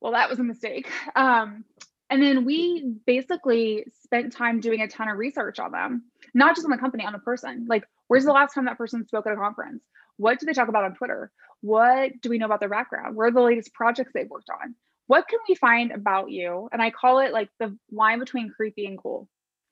well, 0.00 0.12
that 0.12 0.28
was 0.28 0.38
a 0.38 0.44
mistake. 0.44 0.90
Um, 1.14 1.64
and 2.10 2.22
then 2.22 2.44
we 2.44 2.94
basically 3.06 3.84
spent 4.02 4.32
time 4.32 4.60
doing 4.60 4.80
a 4.80 4.88
ton 4.88 5.08
of 5.08 5.18
research 5.18 5.58
on 5.58 5.72
them, 5.72 6.04
not 6.34 6.54
just 6.54 6.64
on 6.64 6.70
the 6.70 6.78
company, 6.78 7.04
on 7.04 7.12
the 7.12 7.18
person. 7.18 7.66
Like, 7.68 7.84
where's 8.08 8.24
the 8.24 8.32
last 8.32 8.54
time 8.54 8.66
that 8.66 8.78
person 8.78 9.06
spoke 9.06 9.26
at 9.26 9.32
a 9.32 9.36
conference? 9.36 9.82
What 10.16 10.38
do 10.38 10.46
they 10.46 10.52
talk 10.52 10.68
about 10.68 10.84
on 10.84 10.94
Twitter? 10.94 11.30
What 11.60 12.20
do 12.20 12.30
we 12.30 12.38
know 12.38 12.46
about 12.46 12.60
their 12.60 12.68
background? 12.68 13.16
Where 13.16 13.28
are 13.28 13.32
the 13.32 13.40
latest 13.40 13.74
projects 13.74 14.12
they've 14.14 14.28
worked 14.28 14.50
on? 14.50 14.74
What 15.08 15.28
can 15.28 15.40
we 15.48 15.54
find 15.54 15.92
about 15.92 16.30
you? 16.30 16.68
And 16.72 16.80
I 16.80 16.90
call 16.90 17.20
it 17.20 17.32
like 17.32 17.48
the 17.58 17.76
line 17.90 18.18
between 18.18 18.50
creepy 18.50 18.86
and 18.86 18.98
cool. 18.98 19.28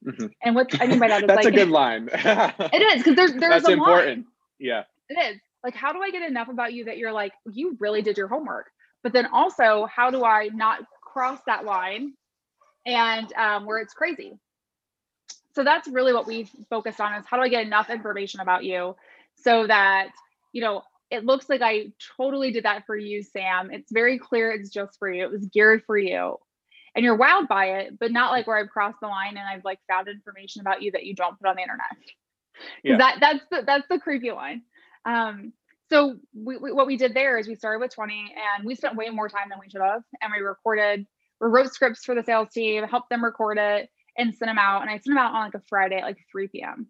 Mm-hmm. 0.06 0.26
And 0.42 0.54
what 0.54 0.80
I 0.80 0.86
mean 0.86 0.98
by 0.98 1.08
that 1.08 1.22
is 1.22 1.26
that's 1.28 1.44
like 1.44 1.54
a 1.54 1.56
good 1.56 1.70
line. 1.70 2.08
it 2.12 2.82
is 2.82 3.02
because 3.02 3.16
there's 3.16 3.32
there's 3.32 3.62
that's 3.62 3.68
a 3.68 3.72
important. 3.72 4.18
Line. 4.18 4.26
Yeah, 4.58 4.84
it 5.08 5.34
is. 5.34 5.40
Like, 5.62 5.74
how 5.74 5.92
do 5.92 6.00
I 6.02 6.10
get 6.10 6.22
enough 6.22 6.48
about 6.48 6.74
you 6.74 6.84
that 6.84 6.98
you're 6.98 7.12
like 7.12 7.32
you 7.50 7.76
really 7.80 8.02
did 8.02 8.16
your 8.16 8.28
homework? 8.28 8.70
But 9.02 9.12
then 9.12 9.26
also, 9.32 9.86
how 9.86 10.10
do 10.10 10.24
I 10.24 10.48
not 10.54 10.80
cross 11.02 11.40
that 11.46 11.64
line 11.64 12.14
and 12.86 13.32
um, 13.34 13.66
where 13.66 13.78
it's 13.78 13.94
crazy? 13.94 14.38
so 15.54 15.62
that's 15.62 15.88
really 15.88 16.12
what 16.12 16.26
we 16.26 16.48
focused 16.68 17.00
on 17.00 17.14
is 17.14 17.26
how 17.26 17.36
do 17.36 17.42
I 17.42 17.48
get 17.48 17.64
enough 17.64 17.88
information 17.88 18.40
about 18.40 18.64
you 18.64 18.96
so 19.36 19.66
that, 19.66 20.08
you 20.52 20.60
know, 20.60 20.82
it 21.10 21.24
looks 21.24 21.48
like 21.48 21.62
I 21.62 21.92
totally 22.16 22.50
did 22.50 22.64
that 22.64 22.86
for 22.86 22.96
you, 22.96 23.22
Sam. 23.22 23.70
It's 23.70 23.92
very 23.92 24.18
clear 24.18 24.50
it's 24.50 24.70
just 24.70 24.98
for 24.98 25.10
you. 25.10 25.22
It 25.22 25.30
was 25.30 25.46
geared 25.46 25.84
for 25.84 25.96
you. 25.96 26.38
And 26.94 27.04
you're 27.04 27.18
wowed 27.18 27.48
by 27.48 27.66
it, 27.78 27.98
but 27.98 28.12
not 28.12 28.30
like 28.30 28.46
where 28.46 28.56
I've 28.56 28.70
crossed 28.70 29.00
the 29.00 29.08
line 29.08 29.36
and 29.36 29.46
I've 29.48 29.64
like 29.64 29.80
found 29.88 30.08
information 30.08 30.60
about 30.60 30.82
you 30.82 30.92
that 30.92 31.04
you 31.04 31.14
don't 31.14 31.38
put 31.38 31.48
on 31.48 31.56
the 31.56 31.62
internet. 31.62 31.86
Yeah. 32.84 32.98
That 32.98 33.16
that's 33.20 33.44
the 33.50 33.62
that's 33.66 33.88
the 33.88 33.98
creepy 33.98 34.30
line. 34.30 34.62
Um, 35.04 35.52
so 35.90 36.16
we, 36.34 36.56
we, 36.56 36.72
what 36.72 36.86
we 36.86 36.96
did 36.96 37.14
there 37.14 37.38
is 37.38 37.46
we 37.46 37.54
started 37.54 37.80
with 37.80 37.94
20 37.94 38.34
and 38.56 38.64
we 38.64 38.74
spent 38.74 38.96
way 38.96 39.10
more 39.10 39.28
time 39.28 39.48
than 39.50 39.58
we 39.60 39.68
should 39.68 39.82
have. 39.82 40.02
And 40.20 40.32
we 40.34 40.42
recorded, 40.42 41.06
we 41.40 41.48
wrote 41.48 41.72
scripts 41.72 42.04
for 42.04 42.14
the 42.14 42.22
sales 42.22 42.48
team, 42.50 42.84
helped 42.84 43.10
them 43.10 43.24
record 43.24 43.58
it 43.58 43.90
and 44.16 44.34
sent 44.34 44.48
them 44.48 44.58
out. 44.58 44.82
And 44.82 44.90
I 44.90 44.94
sent 44.94 45.04
them 45.06 45.18
out 45.18 45.34
on 45.34 45.44
like 45.44 45.54
a 45.54 45.62
Friday 45.68 45.96
at 45.96 46.04
like 46.04 46.18
3 46.32 46.48
p.m. 46.48 46.88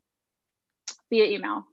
via 1.11 1.25
email. 1.25 1.65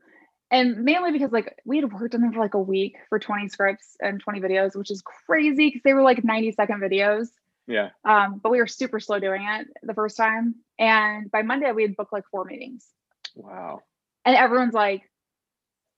And 0.49 0.83
mainly 0.83 1.11
because 1.11 1.31
like 1.31 1.55
we 1.65 1.77
had 1.77 1.93
worked 1.93 2.15
on 2.15 2.21
them 2.21 2.33
for 2.33 2.39
like 2.39 2.55
a 2.55 2.61
week 2.61 2.97
for 3.07 3.19
20 3.19 3.47
scripts 3.49 3.95
and 4.01 4.19
20 4.19 4.41
videos, 4.41 4.75
which 4.75 4.91
is 4.91 5.01
crazy 5.01 5.67
because 5.67 5.81
they 5.83 5.93
were 5.93 6.01
like 6.01 6.23
90 6.23 6.51
second 6.53 6.81
videos. 6.81 7.27
Yeah. 7.67 7.89
Um, 8.03 8.39
but 8.41 8.51
we 8.51 8.57
were 8.57 8.67
super 8.67 8.99
slow 8.99 9.19
doing 9.19 9.43
it 9.43 9.67
the 9.83 9.93
first 9.93 10.17
time. 10.17 10.55
And 10.79 11.29
by 11.31 11.41
Monday 11.41 11.71
we 11.71 11.83
had 11.83 11.95
booked 11.95 12.13
like 12.13 12.23
four 12.31 12.45
meetings. 12.45 12.87
Wow. 13.35 13.81
And 14.25 14.35
everyone's 14.35 14.73
like, 14.73 15.03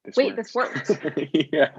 this 0.05 0.17
wait, 0.17 0.35
works. 0.35 0.53
this 0.53 0.55
works. 0.55 0.91
yeah. 1.51 1.69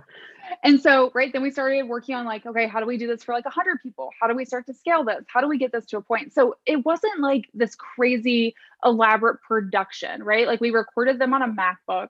And 0.63 0.81
so, 0.81 1.11
right, 1.15 1.33
then 1.33 1.43
we 1.43 1.51
started 1.51 1.83
working 1.85 2.15
on 2.15 2.25
like, 2.25 2.47
okay, 2.47 2.67
how 2.67 2.81
do 2.81 2.87
we 2.87 2.97
do 2.97 3.07
this 3.07 3.23
for 3.23 3.35
like 3.35 3.45
a 3.45 3.49
100 3.49 3.81
people? 3.83 4.11
How 4.21 4.27
do 4.27 4.35
we 4.35 4.45
start 4.45 4.67
to 4.67 4.75
scale 4.75 5.05
this? 5.05 5.25
How 5.27 5.41
do 5.41 5.49
we 5.49 5.59
get 5.59 5.73
this 5.73 5.85
to 5.87 5.99
a 5.99 6.03
point? 6.03 6.33
So 6.33 6.55
it 6.67 6.85
wasn't 6.85 7.21
like 7.21 7.45
this 7.55 7.75
crazy 7.75 8.55
elaborate 8.85 9.41
production, 9.43 10.23
right? 10.23 10.47
Like 10.47 10.61
we 10.61 10.71
recorded 10.71 11.19
them 11.19 11.35
on 11.35 11.43
a 11.43 11.49
MacBook. 11.49 12.09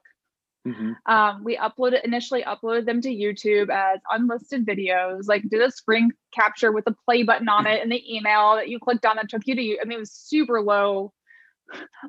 Mm-hmm. 0.65 0.93
Um, 1.05 1.43
we 1.43 1.57
uploaded 1.57 2.03
initially 2.03 2.43
uploaded 2.43 2.85
them 2.85 3.01
to 3.01 3.09
YouTube 3.09 3.69
as 3.69 3.99
unlisted 4.11 4.65
videos, 4.65 5.27
like 5.27 5.47
did 5.49 5.61
a 5.61 5.71
screen 5.71 6.11
capture 6.33 6.71
with 6.71 6.87
a 6.87 6.95
play 7.05 7.23
button 7.23 7.49
on 7.49 7.67
it 7.67 7.81
and 7.83 7.91
the 7.91 8.15
email 8.15 8.55
that 8.55 8.69
you 8.69 8.79
clicked 8.79 9.05
on 9.05 9.17
that 9.17 9.29
took 9.29 9.45
you 9.45 9.55
to 9.55 9.61
you. 9.61 9.79
I 9.81 9.85
mean, 9.85 9.97
it 9.97 9.99
was 9.99 10.11
super 10.11 10.61
low, 10.61 11.13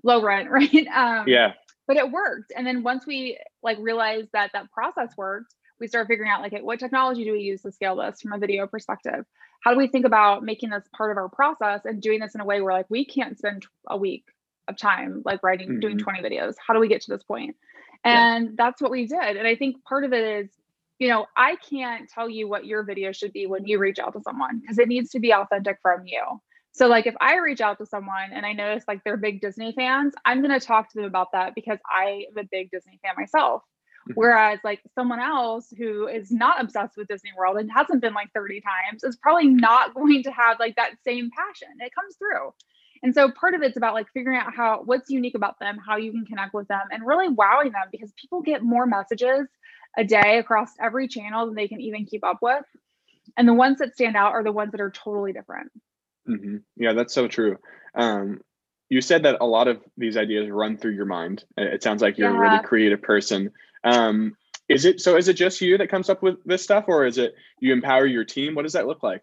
low 0.03 0.23
rent, 0.23 0.51
right? 0.51 0.87
Um, 0.89 1.29
yeah 1.29 1.53
but 1.87 1.97
it 1.97 2.11
worked. 2.11 2.53
And 2.57 2.67
then 2.67 2.83
once 2.83 3.07
we 3.07 3.39
like 3.63 3.79
realized 3.81 4.29
that 4.33 4.51
that 4.53 4.71
process 4.71 5.17
worked, 5.17 5.55
we 5.79 5.87
started 5.87 6.09
figuring 6.09 6.31
out 6.31 6.41
like, 6.41 6.53
what 6.63 6.81
technology 6.81 7.25
do 7.25 7.33
we 7.33 7.41
use 7.41 7.63
to 7.63 7.73
scale 7.73 7.97
this 7.97 8.21
from 8.21 8.33
a 8.33 8.39
video 8.39 8.67
perspective? 8.67 9.25
How 9.63 9.73
do 9.73 9.79
we 9.79 9.89
think 9.89 10.07
about 10.07 10.43
making 10.43 10.71
this 10.71 10.89
part 10.97 11.11
of 11.11 11.17
our 11.17 11.29
process 11.29 11.83
and 11.85 12.01
doing 12.01 12.21
this 12.21 12.35
in 12.35 12.41
a 12.41 12.45
way 12.45 12.61
where 12.61 12.73
like 12.73 12.87
we 12.89 13.05
can't 13.05 13.39
spend 13.39 13.67
a 13.89 13.97
week 13.97 14.25
of 14.69 14.77
time 14.77 15.23
like 15.25 15.43
writing, 15.43 15.69
mm-hmm. 15.69 15.81
doing 15.81 15.99
20 15.99 16.21
videos? 16.23 16.55
How 16.65 16.75
do 16.75 16.81
we 16.81 16.89
get 16.89 17.03
to 17.03 17.11
this 17.11 17.23
point? 17.23 17.57
And 18.05 18.45
yeah. 18.45 18.51
that's 18.57 18.81
what 18.81 18.91
we 18.91 19.07
did. 19.07 19.37
And 19.37 19.47
I 19.47 19.57
think 19.57 19.83
part 19.85 20.05
of 20.05 20.13
it 20.13 20.45
is, 20.45 20.51
you 20.99 21.09
know, 21.09 21.27
I 21.37 21.57
can't 21.57 22.09
tell 22.09 22.29
you 22.29 22.49
what 22.49 22.65
your 22.65 22.83
video 22.83 23.13
should 23.13 23.33
be 23.33 23.47
when 23.47 23.67
you 23.67 23.79
reach 23.79 23.99
out 23.99 24.15
to 24.15 24.21
someone 24.23 24.61
because 24.61 24.79
it 24.79 24.89
needs 24.89 25.11
to 25.11 25.21
be 25.21 25.33
authentic 25.33 25.79
from 25.83 26.07
you. 26.07 26.23
So 26.73 26.89
like 26.89 27.07
if 27.07 27.15
I 27.21 27.39
reach 27.39 27.61
out 27.63 27.79
to 27.79 27.87
someone 27.87 28.33
and 28.33 28.45
I 28.45 28.53
notice 28.53 28.85
like 28.87 29.03
they're 29.03 29.17
big 29.17 29.41
Disney 29.41 29.73
fans, 29.73 30.15
I'm 30.25 30.43
going 30.43 30.59
to 30.59 30.65
talk 30.65 30.91
to 30.91 30.97
them 30.97 31.07
about 31.07 31.33
that 31.33 31.55
because 31.55 31.79
I 31.91 32.27
am 32.31 32.37
a 32.37 32.45
big 32.51 32.71
Disney 32.71 33.01
fan 33.03 33.15
myself. 33.17 33.63
Mm-hmm. 33.63 34.13
Whereas 34.15 34.61
like 34.63 34.83
someone 34.95 35.19
else 35.19 35.73
who 35.77 36.07
is 36.07 36.31
not 36.31 36.61
obsessed 36.61 36.97
with 36.97 37.09
Disney 37.09 37.31
World 37.37 37.57
and 37.57 37.71
hasn't 37.73 38.03
been 38.03 38.15
like 38.15 38.29
30 38.35 38.61
times 38.61 39.05
is 39.05 39.17
probably 39.17 39.49
not 39.49 39.95
going 39.97 40.23
to 40.25 40.31
have 40.31 40.59
like 40.61 40.77
that 40.77 40.93
same 41.03 41.31
passion. 41.31 41.69
It 41.81 41.93
comes 41.95 42.17
through. 42.17 42.53
And 43.07 43.15
so 43.15 43.31
part 43.31 43.55
of 43.55 43.63
it's 43.63 43.77
about 43.77 43.95
like 43.95 44.09
figuring 44.13 44.37
out 44.37 44.53
how 44.53 44.83
what's 44.85 45.11
unique 45.11 45.37
about 45.37 45.61
them, 45.61 45.79
how 45.79 45.97
you 45.97 46.11
can 46.11 46.27
connect 46.27 46.53
with 46.53 46.67
them 46.67 46.81
and 46.91 47.07
really 47.07 47.29
wowing 47.29 47.71
them 47.71 47.85
because 47.93 48.13
people 48.21 48.43
get 48.43 48.65
more 48.65 48.85
messages 48.85 49.47
a 49.97 50.03
day 50.03 50.39
across 50.39 50.71
every 50.81 51.07
channel 51.07 51.47
than 51.47 51.55
they 51.55 51.69
can 51.69 51.81
even 51.81 52.05
keep 52.05 52.25
up 52.25 52.39
with. 52.43 52.65
And 53.37 53.47
the 53.47 53.55
ones 53.55 53.79
that 53.79 53.95
stand 53.95 54.17
out 54.17 54.33
are 54.33 54.43
the 54.43 54.51
ones 54.51 54.73
that 54.73 54.81
are 54.81 54.91
totally 54.91 55.33
different. 55.33 55.71
Mm-hmm. 56.29 56.57
Yeah, 56.79 56.95
that's 56.95 57.15
so 57.15 57.29
true. 57.29 57.59
Um, 57.95 58.41
you 58.89 59.01
said 59.01 59.23
that 59.23 59.37
a 59.41 59.47
lot 59.47 59.69
of 59.69 59.81
these 59.97 60.17
ideas 60.17 60.51
run 60.51 60.77
through 60.77 60.95
your 60.95 61.07
mind. 61.07 61.45
It 61.57 61.85
sounds 61.85 62.03
like 62.03 62.19
you're 62.19 62.33
yeah. 62.33 62.37
a 62.37 62.41
really 62.41 62.65
creative 62.65 63.03
person. 63.03 63.53
Um, 63.85 64.35
is 64.69 64.85
it 64.85 65.01
so? 65.01 65.17
Is 65.17 65.29
it 65.29 65.35
just 65.35 65.61
you 65.61 65.79
that 65.79 65.91
comes 65.91 66.11
up 66.11 66.25
with 66.25 66.43
this 66.45 66.65
stuff, 66.65 66.87
or 66.89 67.07
is 67.07 67.19
it 67.19 67.37
you 67.61 67.73
empower 67.73 68.05
your 68.05 68.25
team? 68.25 68.57
What 68.57 68.63
does 68.63 68.73
that 68.73 68.89
look 68.89 69.05
like? 69.05 69.23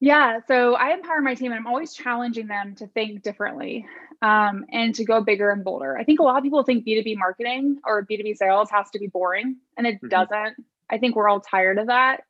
Yeah, 0.00 0.40
so 0.46 0.74
I 0.74 0.92
empower 0.92 1.20
my 1.20 1.34
team, 1.34 1.50
and 1.50 1.58
I'm 1.58 1.66
always 1.66 1.92
challenging 1.92 2.46
them 2.46 2.76
to 2.76 2.86
think 2.86 3.22
differently 3.22 3.84
um, 4.22 4.64
and 4.70 4.94
to 4.94 5.04
go 5.04 5.20
bigger 5.22 5.50
and 5.50 5.64
bolder. 5.64 5.98
I 5.98 6.04
think 6.04 6.20
a 6.20 6.22
lot 6.22 6.36
of 6.36 6.44
people 6.44 6.62
think 6.62 6.86
B2B 6.86 7.16
marketing 7.18 7.78
or 7.84 8.06
B2B 8.06 8.36
sales 8.36 8.70
has 8.70 8.88
to 8.90 8.98
be 8.98 9.08
boring, 9.08 9.56
and 9.76 9.86
it 9.86 9.96
mm-hmm. 9.96 10.08
doesn't. 10.08 10.56
I 10.90 10.98
think 10.98 11.16
we're 11.16 11.28
all 11.28 11.40
tired 11.40 11.78
of 11.78 11.88
that 11.88 12.20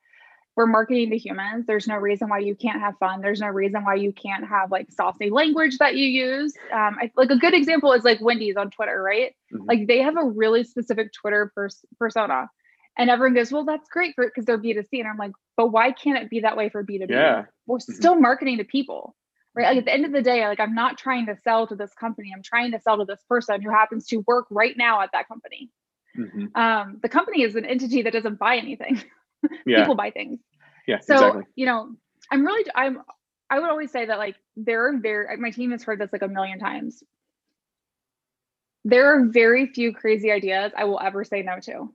we're 0.59 0.65
marketing 0.65 1.09
to 1.09 1.17
humans. 1.17 1.65
There's 1.67 1.87
no 1.87 1.95
reason 1.95 2.27
why 2.27 2.39
you 2.39 2.53
can't 2.53 2.81
have 2.81 2.97
fun. 2.97 3.21
There's 3.21 3.39
no 3.39 3.47
reason 3.47 3.85
why 3.85 3.95
you 3.95 4.11
can't 4.11 4.45
have 4.45 4.69
like 4.71 4.91
saucy 4.91 5.29
language 5.29 5.77
that 5.77 5.95
you 5.95 6.05
use. 6.05 6.53
Um, 6.73 6.97
I, 6.99 7.09
like 7.15 7.29
a 7.29 7.37
good 7.37 7.53
example 7.53 7.93
is 7.93 8.03
like 8.03 8.19
Wendy's 8.19 8.57
on 8.57 8.69
Twitter, 8.69 9.01
right? 9.01 9.33
Mm-hmm. 9.53 9.63
Like 9.69 9.87
they 9.87 9.99
have 9.99 10.17
a 10.17 10.25
really 10.25 10.65
specific 10.65 11.13
Twitter 11.13 11.49
pers- 11.55 11.85
persona. 11.97 12.49
And 12.97 13.09
everyone 13.09 13.33
goes, 13.33 13.51
well, 13.51 13.63
that's 13.63 13.87
great 13.89 14.13
for 14.15 14.25
because 14.25 14.45
they're 14.45 14.57
B2C. 14.57 14.87
And 14.93 15.07
I'm 15.07 15.17
like, 15.17 15.31
but 15.55 15.67
why 15.67 15.91
can't 15.91 16.21
it 16.21 16.29
be 16.29 16.41
that 16.41 16.57
way 16.57 16.69
for 16.69 16.83
B2B? 16.83 17.09
Yeah. 17.09 17.45
We're 17.65 17.77
mm-hmm. 17.77 17.93
still 17.93 18.15
marketing 18.15 18.57
to 18.57 18.63
people, 18.63 19.15
right? 19.55 19.67
Like 19.67 19.77
at 19.77 19.85
the 19.85 19.93
end 19.93 20.05
of 20.05 20.11
the 20.11 20.21
day, 20.21 20.45
like 20.47 20.59
I'm 20.59 20.75
not 20.75 20.97
trying 20.97 21.25
to 21.27 21.37
sell 21.43 21.67
to 21.67 21.75
this 21.75 21.93
company. 21.93 22.31
I'm 22.35 22.43
trying 22.43 22.71
to 22.71 22.79
sell 22.79 22.97
to 22.97 23.05
this 23.05 23.21
person 23.29 23.61
who 23.61 23.69
happens 23.69 24.05
to 24.07 24.17
work 24.27 24.47
right 24.49 24.75
now 24.75 25.01
at 25.01 25.11
that 25.13 25.27
company. 25.27 25.69
Mm-hmm. 26.17 26.59
Um, 26.59 26.99
the 27.01 27.09
company 27.09 27.43
is 27.43 27.55
an 27.55 27.65
entity 27.65 28.01
that 28.01 28.13
doesn't 28.13 28.39
buy 28.39 28.57
anything. 28.57 29.01
Yeah. 29.65 29.79
people 29.79 29.95
buy 29.95 30.11
things. 30.11 30.41
Yeah. 30.85 30.99
So, 30.99 31.15
exactly. 31.15 31.43
you 31.55 31.65
know, 31.65 31.95
I'm 32.29 32.45
really, 32.45 32.69
I'm, 32.75 33.01
I 33.49 33.59
would 33.59 33.69
always 33.69 33.89
say 33.89 34.05
that 34.05 34.17
like 34.17 34.35
there 34.57 34.87
are 34.87 34.97
very, 34.97 35.37
my 35.37 35.51
team 35.51 35.71
has 35.71 35.81
heard 35.81 35.97
this 35.97 36.11
like 36.11 36.23
a 36.23 36.27
million 36.27 36.59
times. 36.59 37.01
There 38.83 39.13
are 39.13 39.25
very 39.25 39.67
few 39.67 39.93
crazy 39.93 40.29
ideas 40.29 40.73
I 40.75 40.83
will 40.83 40.99
ever 40.99 41.23
say 41.23 41.41
no 41.41 41.59
to. 41.61 41.93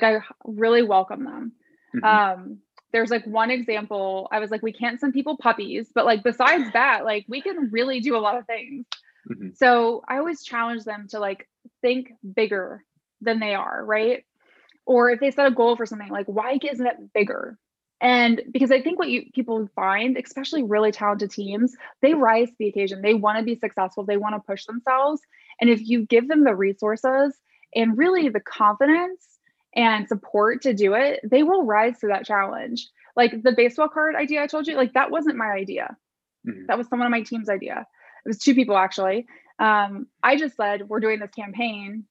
Like 0.00 0.14
I 0.14 0.20
really 0.44 0.82
welcome 0.82 1.24
them. 1.24 1.52
Mm-hmm. 1.94 2.04
Um, 2.04 2.58
there's 2.92 3.10
like 3.10 3.26
one 3.26 3.50
example 3.50 4.28
i 4.32 4.38
was 4.38 4.50
like 4.50 4.62
we 4.62 4.72
can't 4.72 5.00
send 5.00 5.12
people 5.12 5.36
puppies 5.36 5.90
but 5.94 6.06
like 6.06 6.22
besides 6.22 6.64
that 6.72 7.04
like 7.04 7.26
we 7.28 7.42
can 7.42 7.68
really 7.70 8.00
do 8.00 8.16
a 8.16 8.18
lot 8.18 8.38
of 8.38 8.46
things 8.46 8.86
mm-hmm. 9.30 9.48
so 9.54 10.02
i 10.08 10.16
always 10.16 10.42
challenge 10.42 10.84
them 10.84 11.06
to 11.10 11.18
like 11.18 11.48
think 11.82 12.12
bigger 12.34 12.82
than 13.20 13.38
they 13.38 13.54
are 13.54 13.84
right 13.84 14.24
or 14.86 15.10
if 15.10 15.20
they 15.20 15.30
set 15.30 15.46
a 15.46 15.50
goal 15.50 15.76
for 15.76 15.84
something 15.84 16.10
like 16.10 16.26
why 16.26 16.58
isn't 16.62 16.86
it 16.86 17.12
bigger 17.12 17.58
and 18.00 18.42
because 18.50 18.70
I 18.70 18.82
think 18.82 18.98
what 18.98 19.08
you 19.08 19.22
people 19.34 19.70
find, 19.74 20.18
especially 20.18 20.62
really 20.62 20.92
talented 20.92 21.30
teams, 21.30 21.74
they 22.02 22.12
rise 22.12 22.48
to 22.48 22.54
the 22.58 22.68
occasion. 22.68 23.00
They 23.00 23.14
want 23.14 23.38
to 23.38 23.42
be 23.42 23.58
successful, 23.58 24.04
they 24.04 24.18
want 24.18 24.34
to 24.34 24.46
push 24.46 24.66
themselves. 24.66 25.22
And 25.62 25.70
if 25.70 25.80
you 25.80 26.04
give 26.04 26.28
them 26.28 26.44
the 26.44 26.54
resources 26.54 27.34
and 27.74 27.96
really 27.96 28.28
the 28.28 28.40
confidence 28.40 29.35
and 29.76 30.08
support 30.08 30.62
to 30.62 30.72
do 30.72 30.94
it, 30.94 31.20
they 31.22 31.42
will 31.42 31.64
rise 31.64 31.98
to 32.00 32.08
that 32.08 32.24
challenge. 32.24 32.88
Like 33.14 33.42
the 33.42 33.52
baseball 33.52 33.88
card 33.88 34.16
idea 34.16 34.42
I 34.42 34.46
told 34.46 34.66
you, 34.66 34.74
like 34.74 34.94
that 34.94 35.10
wasn't 35.10 35.36
my 35.36 35.50
idea. 35.50 35.96
Mm-hmm. 36.46 36.66
That 36.66 36.78
was 36.78 36.88
someone 36.88 37.06
on 37.06 37.12
my 37.12 37.22
team's 37.22 37.48
idea. 37.48 37.86
It 38.24 38.28
was 38.28 38.38
two 38.38 38.54
people 38.54 38.76
actually. 38.76 39.26
Um, 39.58 40.06
I 40.22 40.36
just 40.36 40.56
said, 40.56 40.88
we're 40.88 41.00
doing 41.00 41.20
this 41.20 41.30
campaign. 41.30 42.04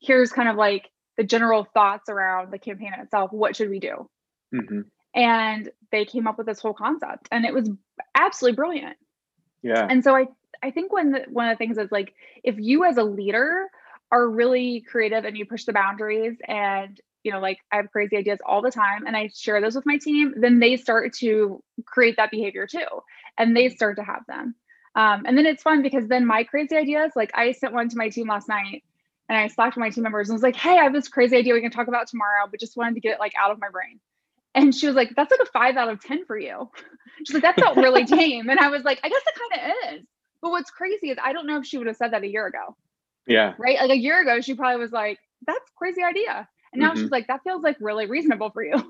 Here's 0.00 0.32
kind 0.32 0.48
of 0.48 0.56
like 0.56 0.90
the 1.16 1.24
general 1.24 1.64
thoughts 1.64 2.08
around 2.08 2.52
the 2.52 2.58
campaign 2.58 2.92
itself. 2.98 3.32
What 3.32 3.56
should 3.56 3.70
we 3.70 3.78
do? 3.78 4.08
Mm-hmm. 4.54 4.80
And 5.14 5.70
they 5.90 6.04
came 6.04 6.26
up 6.26 6.38
with 6.38 6.46
this 6.46 6.60
whole 6.60 6.72
concept, 6.72 7.28
and 7.30 7.44
it 7.44 7.52
was 7.52 7.70
absolutely 8.14 8.56
brilliant. 8.56 8.96
Yeah. 9.62 9.86
And 9.88 10.02
so 10.02 10.16
I 10.16 10.26
I 10.62 10.70
think 10.70 10.92
when 10.92 11.12
the, 11.12 11.24
one 11.30 11.48
of 11.48 11.54
the 11.54 11.58
things 11.58 11.76
is 11.78 11.92
like 11.92 12.14
if 12.42 12.56
you 12.58 12.84
as 12.84 12.96
a 12.96 13.04
leader 13.04 13.68
are 14.12 14.28
really 14.28 14.82
creative 14.82 15.24
and 15.24 15.36
you 15.36 15.46
push 15.46 15.64
the 15.64 15.72
boundaries 15.72 16.36
and 16.46 17.00
you 17.24 17.32
know 17.32 17.40
like 17.40 17.58
I 17.72 17.76
have 17.76 17.90
crazy 17.90 18.16
ideas 18.16 18.38
all 18.46 18.62
the 18.62 18.70
time 18.70 19.06
and 19.06 19.16
I 19.16 19.30
share 19.34 19.60
those 19.60 19.74
with 19.74 19.86
my 19.86 19.98
team, 19.98 20.34
then 20.36 20.60
they 20.60 20.76
start 20.76 21.14
to 21.14 21.62
create 21.86 22.16
that 22.18 22.30
behavior 22.30 22.66
too, 22.66 22.86
and 23.38 23.56
they 23.56 23.68
start 23.70 23.96
to 23.96 24.04
have 24.04 24.24
them. 24.28 24.54
Um, 24.94 25.24
and 25.26 25.36
then 25.38 25.46
it's 25.46 25.62
fun 25.62 25.82
because 25.82 26.06
then 26.06 26.26
my 26.26 26.44
crazy 26.44 26.76
ideas, 26.76 27.12
like 27.16 27.30
I 27.34 27.52
sent 27.52 27.72
one 27.72 27.88
to 27.88 27.96
my 27.96 28.10
team 28.10 28.28
last 28.28 28.48
night 28.48 28.84
and 29.28 29.38
I 29.38 29.48
slacked 29.48 29.78
my 29.78 29.88
team 29.88 30.02
members 30.02 30.28
and 30.28 30.34
was 30.34 30.42
like, 30.42 30.56
hey, 30.56 30.78
I 30.78 30.84
have 30.84 30.92
this 30.92 31.08
crazy 31.08 31.36
idea 31.36 31.54
we 31.54 31.62
can 31.62 31.70
talk 31.70 31.88
about 31.88 32.08
tomorrow, 32.08 32.46
but 32.50 32.60
just 32.60 32.76
wanted 32.76 32.94
to 32.94 33.00
get 33.00 33.14
it 33.14 33.20
like 33.20 33.32
out 33.40 33.50
of 33.50 33.58
my 33.58 33.70
brain. 33.70 33.98
And 34.54 34.74
she 34.74 34.86
was 34.86 34.94
like, 34.94 35.14
that's 35.16 35.30
like 35.30 35.40
a 35.40 35.50
five 35.50 35.76
out 35.76 35.88
of 35.88 36.02
10 36.04 36.26
for 36.26 36.38
you. 36.38 36.70
She's 37.24 37.32
like, 37.32 37.42
that 37.42 37.58
felt 37.58 37.78
really 37.78 38.04
tame. 38.06 38.50
And 38.50 38.60
I 38.60 38.68
was 38.68 38.82
like, 38.82 39.00
I 39.02 39.08
guess 39.08 39.22
it 39.26 39.34
kind 39.34 39.62
of 39.62 39.94
is. 39.94 40.06
But 40.42 40.50
what's 40.50 40.70
crazy 40.70 41.10
is 41.10 41.18
I 41.22 41.32
don't 41.32 41.46
know 41.46 41.58
if 41.58 41.66
she 41.66 41.78
would 41.78 41.86
have 41.86 41.96
said 41.96 42.12
that 42.12 42.24
a 42.24 42.28
year 42.28 42.46
ago. 42.46 42.76
Yeah. 43.26 43.54
Right. 43.58 43.78
Like 43.78 43.90
a 43.90 43.98
year 43.98 44.20
ago, 44.20 44.40
she 44.40 44.54
probably 44.54 44.80
was 44.80 44.92
like, 44.92 45.18
that's 45.46 45.70
crazy 45.76 46.02
idea. 46.02 46.48
And 46.72 46.80
now 46.80 46.92
mm-hmm. 46.92 47.02
she's 47.02 47.10
like, 47.10 47.26
that 47.28 47.42
feels 47.44 47.62
like 47.62 47.76
really 47.80 48.06
reasonable 48.06 48.50
for 48.50 48.64
you. 48.64 48.74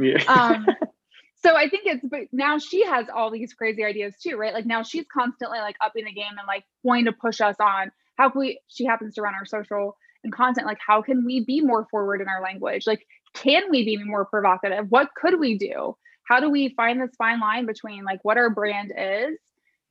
Yeah. 0.00 0.22
um, 0.28 0.66
so 1.42 1.56
I 1.56 1.68
think 1.68 1.86
it's 1.86 2.04
but 2.04 2.22
now 2.32 2.58
she 2.58 2.84
has 2.84 3.06
all 3.14 3.30
these 3.30 3.52
crazy 3.52 3.84
ideas 3.84 4.14
too, 4.22 4.36
right? 4.36 4.54
Like 4.54 4.66
now 4.66 4.82
she's 4.82 5.06
constantly 5.12 5.58
like 5.58 5.76
upping 5.80 6.04
the 6.04 6.12
game 6.12 6.38
and 6.38 6.46
like 6.46 6.64
going 6.84 7.04
to 7.06 7.12
push 7.12 7.40
us 7.40 7.56
on. 7.60 7.90
How 8.16 8.30
can 8.30 8.40
we 8.40 8.60
she 8.68 8.84
happens 8.84 9.14
to 9.14 9.22
run 9.22 9.34
our 9.34 9.44
social 9.44 9.96
and 10.24 10.32
content, 10.32 10.66
like 10.66 10.78
how 10.84 11.02
can 11.02 11.24
we 11.24 11.44
be 11.44 11.60
more 11.60 11.86
forward 11.90 12.20
in 12.20 12.28
our 12.28 12.42
language? 12.42 12.86
Like, 12.86 13.06
can 13.34 13.70
we 13.70 13.84
be 13.84 14.02
more 14.02 14.24
provocative? 14.24 14.86
What 14.88 15.10
could 15.16 15.38
we 15.38 15.56
do? 15.58 15.96
How 16.24 16.40
do 16.40 16.50
we 16.50 16.74
find 16.76 17.00
this 17.00 17.14
fine 17.16 17.40
line 17.40 17.66
between 17.66 18.04
like 18.04 18.20
what 18.22 18.36
our 18.36 18.50
brand 18.50 18.92
is 18.96 19.38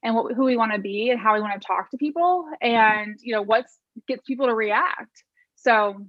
and 0.03 0.15
what 0.15 0.33
who 0.33 0.45
we 0.45 0.57
want 0.57 0.73
to 0.73 0.79
be 0.79 1.09
and 1.09 1.19
how 1.19 1.33
we 1.33 1.41
want 1.41 1.59
to 1.59 1.65
talk 1.65 1.89
to 1.91 1.97
people 1.97 2.45
and 2.61 3.17
you 3.21 3.33
know 3.33 3.41
what's 3.41 3.79
gets 4.07 4.23
people 4.25 4.47
to 4.47 4.53
react. 4.53 5.23
So 5.55 6.05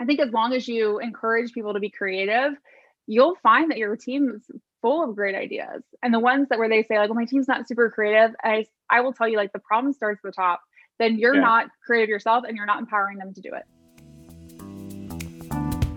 I 0.00 0.04
think 0.04 0.20
as 0.20 0.32
long 0.32 0.52
as 0.52 0.66
you 0.66 0.98
encourage 0.98 1.52
people 1.52 1.74
to 1.74 1.80
be 1.80 1.90
creative, 1.90 2.52
you'll 3.06 3.36
find 3.42 3.70
that 3.70 3.78
your 3.78 3.96
team 3.96 4.32
is 4.36 4.50
full 4.80 5.08
of 5.08 5.14
great 5.14 5.34
ideas. 5.34 5.82
And 6.02 6.12
the 6.12 6.18
ones 6.18 6.48
that 6.48 6.58
where 6.58 6.68
they 6.68 6.82
say 6.82 6.98
like, 6.98 7.08
"Well, 7.08 7.18
my 7.18 7.24
team's 7.24 7.48
not 7.48 7.68
super 7.68 7.90
creative," 7.90 8.34
I 8.42 8.66
I 8.90 9.00
will 9.00 9.12
tell 9.12 9.28
you 9.28 9.36
like 9.36 9.52
the 9.52 9.60
problem 9.60 9.92
starts 9.92 10.20
at 10.24 10.28
the 10.28 10.32
top. 10.32 10.60
Then 10.98 11.18
you're 11.18 11.34
yeah. 11.34 11.40
not 11.40 11.70
creative 11.84 12.08
yourself, 12.08 12.44
and 12.46 12.56
you're 12.56 12.66
not 12.66 12.80
empowering 12.80 13.18
them 13.18 13.32
to 13.34 13.40
do 13.40 13.50
it. 13.54 13.64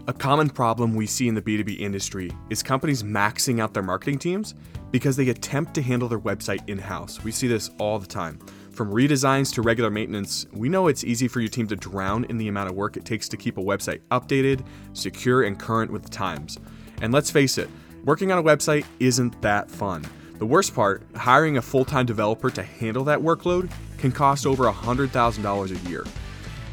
A 0.07 0.13
common 0.13 0.49
problem 0.49 0.93
we 0.93 1.07
see 1.07 1.27
in 1.27 1.33
the 1.33 1.41
B2B 1.41 1.79
industry 1.79 2.29
is 2.51 2.61
companies 2.61 3.01
maxing 3.01 3.59
out 3.59 3.73
their 3.73 3.81
marketing 3.81 4.19
teams 4.19 4.53
because 4.91 5.15
they 5.15 5.29
attempt 5.29 5.73
to 5.73 5.81
handle 5.81 6.07
their 6.07 6.19
website 6.19 6.61
in 6.69 6.77
house. 6.77 7.23
We 7.23 7.31
see 7.31 7.47
this 7.47 7.71
all 7.79 7.97
the 7.97 8.05
time. 8.05 8.39
From 8.75 8.91
redesigns 8.91 9.53
to 9.53 9.61
regular 9.61 9.89
maintenance, 9.89 10.45
we 10.51 10.67
know 10.67 10.87
it's 10.87 11.05
easy 11.05 11.29
for 11.29 11.39
your 11.39 11.47
team 11.47 11.65
to 11.67 11.77
drown 11.77 12.25
in 12.25 12.37
the 12.37 12.49
amount 12.49 12.69
of 12.69 12.75
work 12.75 12.97
it 12.97 13.05
takes 13.05 13.29
to 13.29 13.37
keep 13.37 13.57
a 13.57 13.61
website 13.61 14.01
updated, 14.11 14.65
secure, 14.91 15.43
and 15.43 15.57
current 15.57 15.89
with 15.89 16.03
the 16.03 16.09
times. 16.09 16.59
And 17.01 17.13
let's 17.13 17.31
face 17.31 17.57
it, 17.57 17.69
working 18.03 18.33
on 18.33 18.37
a 18.37 18.43
website 18.43 18.83
isn't 18.99 19.41
that 19.41 19.71
fun. 19.71 20.03
The 20.39 20.45
worst 20.45 20.75
part, 20.75 21.03
hiring 21.15 21.55
a 21.55 21.61
full 21.61 21.85
time 21.85 22.05
developer 22.05 22.49
to 22.49 22.63
handle 22.63 23.05
that 23.05 23.17
workload 23.17 23.71
can 23.97 24.11
cost 24.11 24.45
over 24.45 24.65
$100,000 24.65 25.71
a 25.71 25.89
year. 25.89 26.03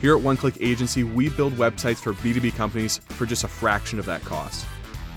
Here 0.00 0.16
at 0.16 0.22
One 0.24 0.36
Click 0.36 0.56
Agency, 0.58 1.04
we 1.04 1.28
build 1.28 1.52
websites 1.52 1.98
for 1.98 2.14
B2B 2.14 2.56
companies 2.56 2.98
for 3.10 3.26
just 3.26 3.44
a 3.44 3.48
fraction 3.48 4.00
of 4.00 4.06
that 4.06 4.24
cost. 4.24 4.64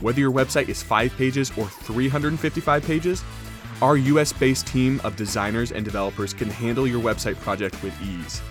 Whether 0.02 0.20
your 0.20 0.32
website 0.32 0.70
is 0.70 0.84
5 0.84 1.18
pages 1.18 1.52
or 1.58 1.68
355 1.68 2.84
pages, 2.86 3.24
our 3.82 3.98
US 3.98 4.34
based 4.34 4.68
team 4.68 5.02
of 5.04 5.16
designers 5.16 5.72
and 5.72 5.84
developers 5.84 6.34
can 6.34 6.50
handle 6.50 6.88
your 6.88 7.02
website 7.02 7.40
project 7.42 7.82
with 7.84 7.94
ease. 8.02 8.42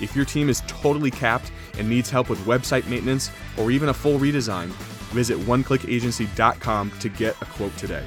If 0.00 0.16
your 0.16 0.24
team 0.24 0.48
is 0.48 0.62
totally 0.66 1.10
capped 1.10 1.52
and 1.78 1.88
needs 1.88 2.10
help 2.10 2.28
with 2.28 2.38
website 2.40 2.86
maintenance 2.88 3.30
or 3.58 3.70
even 3.70 3.90
a 3.90 3.94
full 3.94 4.18
redesign, 4.18 4.68
visit 5.12 5.38
oneclickagency.com 5.38 6.90
to 7.00 7.08
get 7.08 7.40
a 7.42 7.44
quote 7.44 7.76
today. 7.76 8.04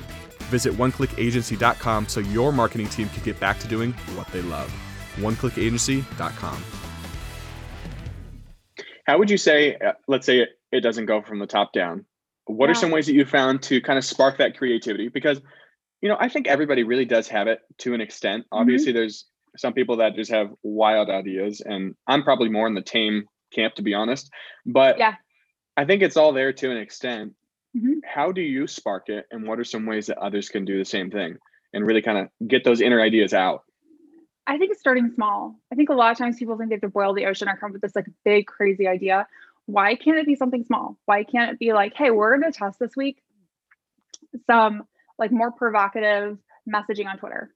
Visit 0.50 0.74
oneclickagency.com 0.74 2.08
so 2.08 2.20
your 2.20 2.51
marketing 2.51 2.88
team 2.88 3.10
can 3.10 3.24
get 3.24 3.39
back 3.39 3.60
to 3.60 3.67
doing 3.67 3.93
what 4.15 4.27
they 4.27 4.41
love. 4.41 4.74
oneclickagency.com. 5.17 6.63
How 9.05 9.17
would 9.17 9.29
you 9.29 9.38
say, 9.38 9.75
uh, 9.75 9.93
let's 10.08 10.25
say 10.25 10.39
it, 10.39 10.50
it 10.72 10.82
doesn't 10.82 11.05
go 11.05 11.22
from 11.22 11.39
the 11.39 11.48
top 11.48 11.74
down? 11.74 12.05
What 12.46 12.67
yeah. 12.67 12.72
are 12.72 12.75
some 12.75 12.91
ways 12.91 13.05
that 13.08 13.13
you 13.13 13.25
found 13.25 13.62
to 13.63 13.82
kind 13.82 13.98
of 13.98 14.05
spark 14.05 14.38
that 14.38 14.58
creativity? 14.58 15.10
Because, 15.10 15.41
you 16.03 16.10
know, 16.10 16.17
I 16.19 16.27
think 16.27 16.48
everybody 16.48 16.83
really 16.83 17.05
does 17.05 17.29
have 17.29 17.48
it 17.48 17.62
to 17.77 17.93
an 17.93 18.01
extent. 18.01 18.43
Mm-hmm. 18.43 18.57
Obviously, 18.60 18.91
there's 18.91 19.25
some 19.55 19.72
people 19.72 19.98
that 19.98 20.15
just 20.15 20.31
have 20.31 20.51
wild 20.62 21.10
ideas, 21.10 21.62
and 21.62 21.95
I'm 22.05 22.24
probably 22.24 22.50
more 22.50 22.67
in 22.67 22.74
the 22.74 22.81
tame 22.81 23.24
camp, 23.53 23.75
to 23.75 23.81
be 23.81 23.93
honest. 23.93 24.29
But 24.65 25.00
yeah. 25.00 25.15
I 25.77 25.86
think 25.86 26.01
it's 26.01 26.17
all 26.17 26.33
there 26.33 26.51
to 26.51 26.72
an 26.72 26.77
extent. 26.77 27.36
Mm-hmm. 27.75 28.00
How 28.03 28.33
do 28.33 28.41
you 28.41 28.67
spark 28.67 29.07
it, 29.07 29.27
and 29.31 29.48
what 29.48 29.60
are 29.60 29.63
some 29.63 29.86
ways 29.86 30.07
that 30.07 30.17
others 30.17 30.50
can 30.50 30.65
do 30.65 30.77
the 30.77 30.83
same 30.83 31.10
thing 31.10 31.38
and 31.72 31.88
really 31.88 32.01
kind 32.01 32.17
of 32.17 32.50
get 32.50 32.65
those 32.65 32.81
inner 32.81 33.00
ideas 33.00 33.33
out? 33.33 33.63
I 34.45 34.57
think 34.57 34.72
it's 34.72 34.81
starting 34.81 35.10
small. 35.15 35.55
I 35.72 35.75
think 35.75 35.88
a 35.88 35.93
lot 35.93 36.12
of 36.12 36.17
times 36.17 36.36
people 36.36 36.57
think 36.57 36.69
they 36.69 36.75
have 36.75 36.81
to 36.81 36.89
boil 36.89 37.13
the 37.13 37.27
ocean 37.27 37.48
or 37.48 37.55
come 37.55 37.67
up 37.67 37.74
with 37.74 37.81
this 37.81 37.95
like 37.95 38.07
big 38.25 38.45
crazy 38.45 38.89
idea. 38.89 39.25
Why 39.67 39.95
can't 39.95 40.17
it 40.17 40.25
be 40.25 40.36
something 40.36 40.65
small? 40.65 40.98
Why 41.05 41.23
can't 41.23 41.51
it 41.51 41.60
be 41.60 41.71
like, 41.71 41.93
hey, 41.95 42.12
we're 42.12 42.38
going 42.38 42.51
to 42.51 42.60
test 42.60 42.78
this 42.78 42.97
week 42.97 43.23
some 44.47 44.86
like 45.17 45.32
more 45.32 45.52
provocative 45.52 46.38
messaging 46.71 47.08
on 47.08 47.17
Twitter 47.17 47.52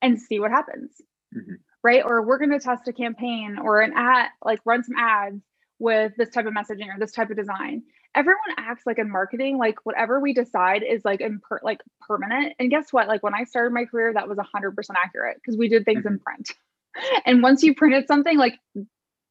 and 0.00 0.20
see 0.20 0.40
what 0.40 0.50
happens. 0.50 0.90
Mm-hmm. 1.34 1.54
Right? 1.82 2.02
Or 2.04 2.22
we're 2.22 2.38
going 2.38 2.50
to 2.50 2.60
test 2.60 2.86
a 2.86 2.92
campaign 2.92 3.58
or 3.58 3.80
an 3.80 3.92
ad, 3.96 4.28
like 4.44 4.60
run 4.64 4.84
some 4.84 4.96
ads 4.96 5.42
with 5.78 6.12
this 6.16 6.30
type 6.30 6.46
of 6.46 6.54
messaging 6.54 6.94
or 6.94 6.98
this 6.98 7.12
type 7.12 7.30
of 7.30 7.36
design 7.36 7.82
everyone 8.14 8.40
acts 8.58 8.84
like 8.86 8.98
in 8.98 9.10
marketing 9.10 9.58
like 9.58 9.76
whatever 9.84 10.20
we 10.20 10.32
decide 10.32 10.82
is 10.82 11.04
like 11.04 11.20
imper- 11.20 11.62
like 11.62 11.80
permanent 12.00 12.54
and 12.58 12.70
guess 12.70 12.92
what 12.92 13.08
like 13.08 13.22
when 13.22 13.34
i 13.34 13.44
started 13.44 13.72
my 13.72 13.84
career 13.84 14.12
that 14.12 14.28
was 14.28 14.38
100% 14.38 14.74
accurate 15.02 15.36
because 15.36 15.56
we 15.56 15.68
did 15.68 15.84
things 15.84 16.04
mm-hmm. 16.04 16.14
in 16.14 16.18
print 16.18 16.50
and 17.26 17.42
once 17.42 17.62
you 17.62 17.74
printed 17.74 18.06
something 18.06 18.36
like 18.36 18.58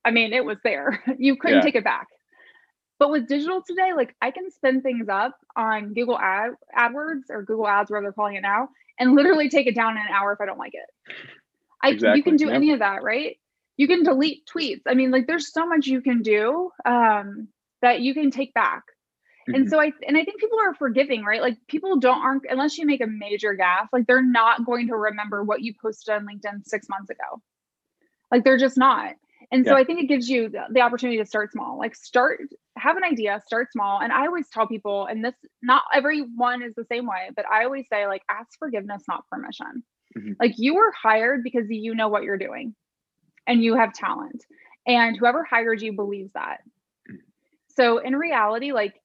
i 0.03 0.11
mean 0.11 0.33
it 0.33 0.43
was 0.43 0.57
there 0.63 1.03
you 1.17 1.35
couldn't 1.35 1.59
yeah. 1.59 1.63
take 1.63 1.75
it 1.75 1.83
back 1.83 2.07
but 3.01 3.11
with 3.11 3.27
digital 3.27 3.61
today 3.67 3.91
like 3.95 4.15
i 4.21 4.31
can 4.31 4.49
spin 4.49 4.81
things 4.81 5.09
up 5.09 5.37
on 5.57 5.93
google 5.93 6.17
ad 6.17 6.51
adwords 6.77 7.23
or 7.29 7.43
google 7.43 7.67
ads 7.67 7.89
whatever 7.89 8.05
they're 8.05 8.13
calling 8.13 8.35
it 8.35 8.41
now 8.41 8.69
and 8.99 9.15
literally 9.15 9.49
take 9.49 9.67
it 9.67 9.75
down 9.75 9.97
in 9.97 9.97
an 9.97 10.13
hour 10.13 10.31
if 10.31 10.39
i 10.39 10.45
don't 10.45 10.59
like 10.59 10.73
it 10.73 11.17
I, 11.83 11.89
exactly. 11.89 12.19
you 12.19 12.23
can 12.23 12.35
do 12.35 12.49
any 12.49 12.71
of 12.71 12.79
that 12.79 13.03
right 13.03 13.37
you 13.75 13.87
can 13.87 14.03
delete 14.03 14.47
tweets 14.47 14.83
i 14.87 14.93
mean 14.93 15.11
like 15.11 15.27
there's 15.27 15.51
so 15.51 15.65
much 15.65 15.87
you 15.87 16.01
can 16.01 16.21
do 16.21 16.69
um 16.85 17.47
that 17.81 18.01
you 18.01 18.13
can 18.13 18.31
take 18.31 18.53
back. 18.53 18.83
Mm-hmm. 19.49 19.55
And 19.55 19.69
so 19.69 19.79
I 19.79 19.91
and 20.07 20.17
I 20.17 20.23
think 20.23 20.39
people 20.39 20.59
are 20.59 20.73
forgiving, 20.75 21.23
right? 21.23 21.41
Like 21.41 21.57
people 21.67 21.99
don't 21.99 22.21
aren't 22.21 22.43
unless 22.49 22.77
you 22.77 22.85
make 22.85 23.01
a 23.01 23.07
major 23.07 23.55
gaffe, 23.55 23.87
like 23.91 24.05
they're 24.05 24.23
not 24.23 24.65
going 24.65 24.87
to 24.87 24.95
remember 24.95 25.43
what 25.43 25.61
you 25.61 25.73
posted 25.81 26.13
on 26.13 26.27
LinkedIn 26.27 26.65
6 26.65 26.89
months 26.89 27.09
ago. 27.09 27.41
Like 28.31 28.43
they're 28.43 28.57
just 28.57 28.77
not. 28.77 29.15
And 29.51 29.65
yeah. 29.65 29.71
so 29.71 29.75
I 29.75 29.83
think 29.83 29.99
it 29.99 30.07
gives 30.07 30.29
you 30.29 30.49
the, 30.49 30.65
the, 30.71 30.81
opportunity 30.81 31.17
to 31.17 31.25
start 31.25 31.51
small. 31.51 31.77
Like 31.77 31.95
start 31.95 32.41
have 32.77 32.97
an 32.97 33.03
idea, 33.03 33.41
start 33.45 33.71
small. 33.71 33.99
And 34.01 34.11
I 34.11 34.25
always 34.25 34.47
tell 34.49 34.67
people 34.67 35.05
and 35.05 35.23
this 35.23 35.35
not 35.61 35.83
everyone 35.93 36.63
is 36.63 36.73
the 36.75 36.85
same 36.85 37.05
way, 37.05 37.29
but 37.35 37.45
I 37.49 37.65
always 37.65 37.85
say 37.91 38.07
like 38.07 38.23
ask 38.29 38.49
forgiveness 38.57 39.03
not 39.07 39.27
permission. 39.29 39.83
Mm-hmm. 40.17 40.33
Like 40.39 40.53
you 40.57 40.75
were 40.75 40.93
hired 41.01 41.43
because 41.43 41.65
you 41.69 41.95
know 41.95 42.07
what 42.07 42.23
you're 42.23 42.37
doing 42.37 42.75
and 43.47 43.63
you 43.63 43.75
have 43.75 43.93
talent. 43.93 44.43
And 44.87 45.15
whoever 45.17 45.43
hired 45.43 45.81
you 45.81 45.93
believes 45.93 46.31
that. 46.33 46.59
So 47.75 47.99
in 47.99 48.15
reality, 48.15 48.71
like 48.71 48.95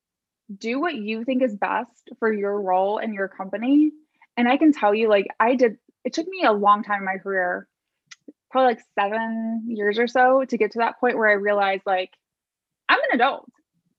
do 0.55 0.81
what 0.81 0.95
you 0.95 1.25
think 1.25 1.43
is 1.43 1.57
best 1.57 2.11
for 2.19 2.33
your 2.33 2.61
role 2.61 2.99
and 2.99 3.15
your 3.15 3.29
company. 3.29 3.91
And 4.37 4.49
I 4.49 4.57
can 4.57 4.73
tell 4.73 4.95
you, 4.95 5.09
like, 5.09 5.27
I 5.41 5.55
did, 5.55 5.79
it 6.05 6.13
took 6.13 6.29
me 6.29 6.45
a 6.45 6.53
long 6.53 6.83
time 6.83 7.01
in 7.01 7.05
my 7.05 7.17
career, 7.17 7.67
probably 8.51 8.75
like 8.75 8.85
seven 8.99 9.65
years 9.67 9.99
or 9.99 10.07
so 10.07 10.45
to 10.45 10.57
get 10.57 10.73
to 10.73 10.79
that 10.79 11.01
point 11.01 11.17
where 11.17 11.29
I 11.29 11.33
realized, 11.35 11.83
like, 11.87 12.11
I'm 12.89 12.99
an 13.11 13.15
adult. 13.21 13.51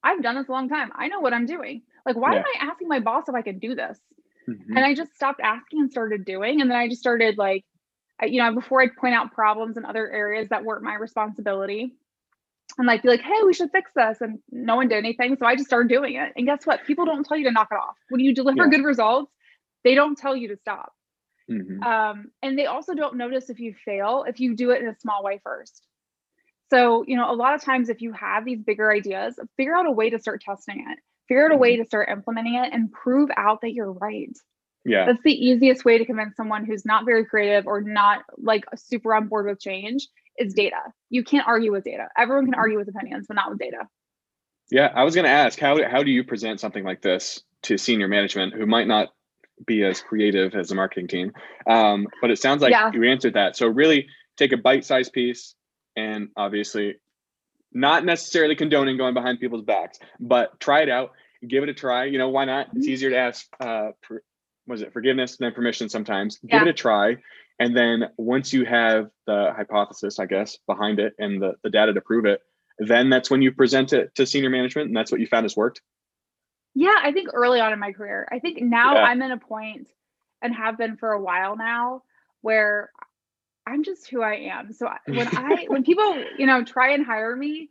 I've 0.03 0.21
done 0.21 0.35
this 0.35 0.47
a 0.47 0.51
long 0.51 0.69
time. 0.69 0.91
I 0.95 1.07
know 1.07 1.19
what 1.19 1.33
I'm 1.33 1.45
doing. 1.45 1.81
Like, 2.05 2.15
why 2.15 2.33
yeah. 2.33 2.39
am 2.39 2.45
I 2.55 2.65
asking 2.67 2.87
my 2.87 2.99
boss 2.99 3.27
if 3.27 3.35
I 3.35 3.41
can 3.41 3.59
do 3.59 3.75
this? 3.75 3.99
Mm-hmm. 4.47 4.77
And 4.77 4.85
I 4.85 4.93
just 4.93 5.13
stopped 5.15 5.41
asking 5.43 5.81
and 5.81 5.91
started 5.91 6.23
doing. 6.23 6.61
And 6.61 6.69
then 6.69 6.77
I 6.77 6.87
just 6.87 7.01
started, 7.01 7.37
like, 7.37 7.65
you 8.23 8.41
know, 8.41 8.53
before 8.53 8.81
I'd 8.81 8.95
point 8.95 9.13
out 9.13 9.33
problems 9.33 9.77
in 9.77 9.85
other 9.85 10.09
areas 10.09 10.49
that 10.49 10.63
weren't 10.63 10.83
my 10.83 10.95
responsibility, 10.95 11.93
and 12.77 12.85
like 12.85 13.01
be 13.01 13.09
like, 13.09 13.21
hey, 13.21 13.43
we 13.45 13.53
should 13.53 13.71
fix 13.71 13.91
this. 13.95 14.19
And 14.21 14.39
no 14.51 14.75
one 14.75 14.87
did 14.87 14.97
anything. 14.97 15.37
So 15.39 15.45
I 15.45 15.55
just 15.55 15.67
started 15.67 15.89
doing 15.89 16.15
it. 16.15 16.33
And 16.35 16.45
guess 16.45 16.65
what? 16.65 16.85
People 16.85 17.05
don't 17.05 17.25
tell 17.25 17.37
you 17.37 17.45
to 17.45 17.51
knock 17.51 17.69
it 17.71 17.75
off. 17.75 17.95
When 18.09 18.19
you 18.19 18.33
deliver 18.35 18.63
yeah. 18.63 18.69
good 18.69 18.83
results, 18.83 19.31
they 19.83 19.95
don't 19.95 20.17
tell 20.17 20.35
you 20.35 20.49
to 20.49 20.57
stop. 20.57 20.91
Mm-hmm. 21.49 21.81
Um, 21.81 22.31
and 22.43 22.59
they 22.59 22.65
also 22.65 22.93
don't 22.93 23.15
notice 23.15 23.49
if 23.49 23.59
you 23.59 23.73
fail 23.85 24.25
if 24.27 24.39
you 24.41 24.55
do 24.55 24.71
it 24.71 24.81
in 24.81 24.89
a 24.89 24.95
small 24.99 25.23
way 25.23 25.39
first. 25.43 25.86
So, 26.69 27.03
you 27.07 27.15
know, 27.15 27.31
a 27.31 27.35
lot 27.35 27.55
of 27.55 27.61
times 27.63 27.89
if 27.89 28.01
you 28.01 28.11
have 28.13 28.45
these 28.45 28.61
bigger 28.61 28.91
ideas, 28.91 29.39
figure 29.55 29.75
out 29.75 29.85
a 29.85 29.91
way 29.91 30.09
to 30.09 30.19
start 30.19 30.41
testing 30.41 30.85
it, 30.89 30.99
figure 31.27 31.45
out 31.45 31.53
a 31.53 31.57
way 31.57 31.73
mm-hmm. 31.73 31.83
to 31.83 31.87
start 31.87 32.09
implementing 32.09 32.55
it 32.55 32.73
and 32.73 32.91
prove 32.91 33.29
out 33.37 33.61
that 33.61 33.73
you're 33.73 33.91
right. 33.91 34.35
Yeah. 34.83 35.05
That's 35.05 35.23
the 35.23 35.33
easiest 35.33 35.83
way 35.85 35.97
to 35.97 36.05
convince 36.05 36.35
someone 36.35 36.65
who's 36.65 36.85
not 36.85 37.05
very 37.05 37.25
creative 37.25 37.67
or 37.67 37.81
not 37.81 38.23
like 38.37 38.65
super 38.75 39.13
on 39.13 39.27
board 39.27 39.47
with 39.47 39.59
change 39.59 40.07
is 40.37 40.53
data. 40.53 40.79
You 41.09 41.23
can't 41.23 41.47
argue 41.47 41.71
with 41.71 41.83
data. 41.83 42.07
Everyone 42.17 42.45
can 42.45 42.55
argue 42.55 42.77
with 42.77 42.87
opinions, 42.87 43.25
but 43.27 43.35
not 43.35 43.49
with 43.49 43.59
data. 43.59 43.87
Yeah, 44.69 44.91
I 44.93 45.03
was 45.03 45.15
going 45.15 45.25
to 45.25 45.31
ask 45.31 45.59
how 45.59 45.77
how 45.89 46.03
do 46.03 46.11
you 46.11 46.23
present 46.23 46.59
something 46.59 46.83
like 46.83 47.01
this 47.01 47.41
to 47.63 47.77
senior 47.77 48.07
management 48.07 48.53
who 48.53 48.65
might 48.65 48.87
not 48.87 49.09
be 49.65 49.83
as 49.83 50.01
creative 50.01 50.53
as 50.55 50.69
the 50.69 50.75
marketing 50.75 51.07
team? 51.07 51.33
Um, 51.69 52.07
but 52.21 52.31
it 52.31 52.39
sounds 52.39 52.61
like 52.61 52.71
yeah. 52.71 52.91
you 52.93 53.03
answered 53.03 53.33
that. 53.33 53.55
So 53.55 53.67
really 53.67 54.07
take 54.37 54.51
a 54.51 54.57
bite-sized 54.57 55.13
piece, 55.13 55.55
and 55.97 56.29
obviously, 56.37 56.95
not 57.73 58.05
necessarily 58.05 58.55
condoning 58.55 58.95
going 58.95 59.13
behind 59.13 59.41
people's 59.41 59.63
backs, 59.63 59.99
but 60.19 60.57
try 60.61 60.81
it 60.81 60.89
out, 60.89 61.11
give 61.45 61.63
it 61.63 61.69
a 61.69 61.73
try. 61.73 62.05
You 62.05 62.17
know, 62.17 62.29
why 62.29 62.45
not? 62.45 62.67
It's 62.67 62.85
mm-hmm. 62.85 62.93
easier 62.93 63.09
to 63.09 63.17
ask. 63.17 63.45
Uh, 63.59 63.89
was 64.65 64.81
it 64.81 64.93
forgiveness 64.93 65.37
than 65.37 65.53
permission 65.53 65.89
sometimes? 65.89 66.39
Give 66.45 66.61
it 66.61 66.67
a 66.67 66.73
try 66.73 67.17
and 67.59 67.75
then 67.75 68.05
once 68.17 68.53
you 68.53 68.65
have 68.65 69.09
the 69.25 69.51
hypothesis, 69.55 70.19
I 70.19 70.25
guess, 70.25 70.57
behind 70.67 70.99
it 70.99 71.13
and 71.17 71.41
the, 71.41 71.55
the 71.63 71.69
data 71.69 71.93
to 71.93 72.01
prove 72.01 72.25
it, 72.25 72.41
then 72.77 73.09
that's 73.09 73.31
when 73.31 73.41
you 73.41 73.51
present 73.51 73.93
it 73.93 74.13
to 74.15 74.25
senior 74.25 74.49
management 74.49 74.87
and 74.87 74.95
that's 74.95 75.11
what 75.11 75.19
you 75.19 75.27
found 75.27 75.45
has 75.45 75.57
worked. 75.57 75.81
Yeah, 76.75 76.93
I 77.01 77.11
think 77.11 77.29
early 77.33 77.59
on 77.59 77.73
in 77.73 77.79
my 77.79 77.91
career. 77.91 78.27
I 78.31 78.37
think 78.37 78.61
now 78.61 78.93
yeah. 78.93 79.03
I'm 79.03 79.21
in 79.23 79.31
a 79.31 79.37
point 79.37 79.87
and 80.43 80.53
have 80.53 80.77
been 80.77 80.97
for 80.97 81.11
a 81.11 81.21
while 81.21 81.57
now 81.57 82.03
where 82.41 82.91
I'm 83.67 83.83
just 83.83 84.09
who 84.09 84.21
I 84.21 84.35
am. 84.51 84.71
So 84.71 84.89
when 85.05 85.27
I 85.35 85.65
when 85.67 85.83
people, 85.83 86.23
you 86.37 86.45
know, 86.45 86.63
try 86.63 86.93
and 86.93 87.05
hire 87.05 87.35
me, 87.35 87.69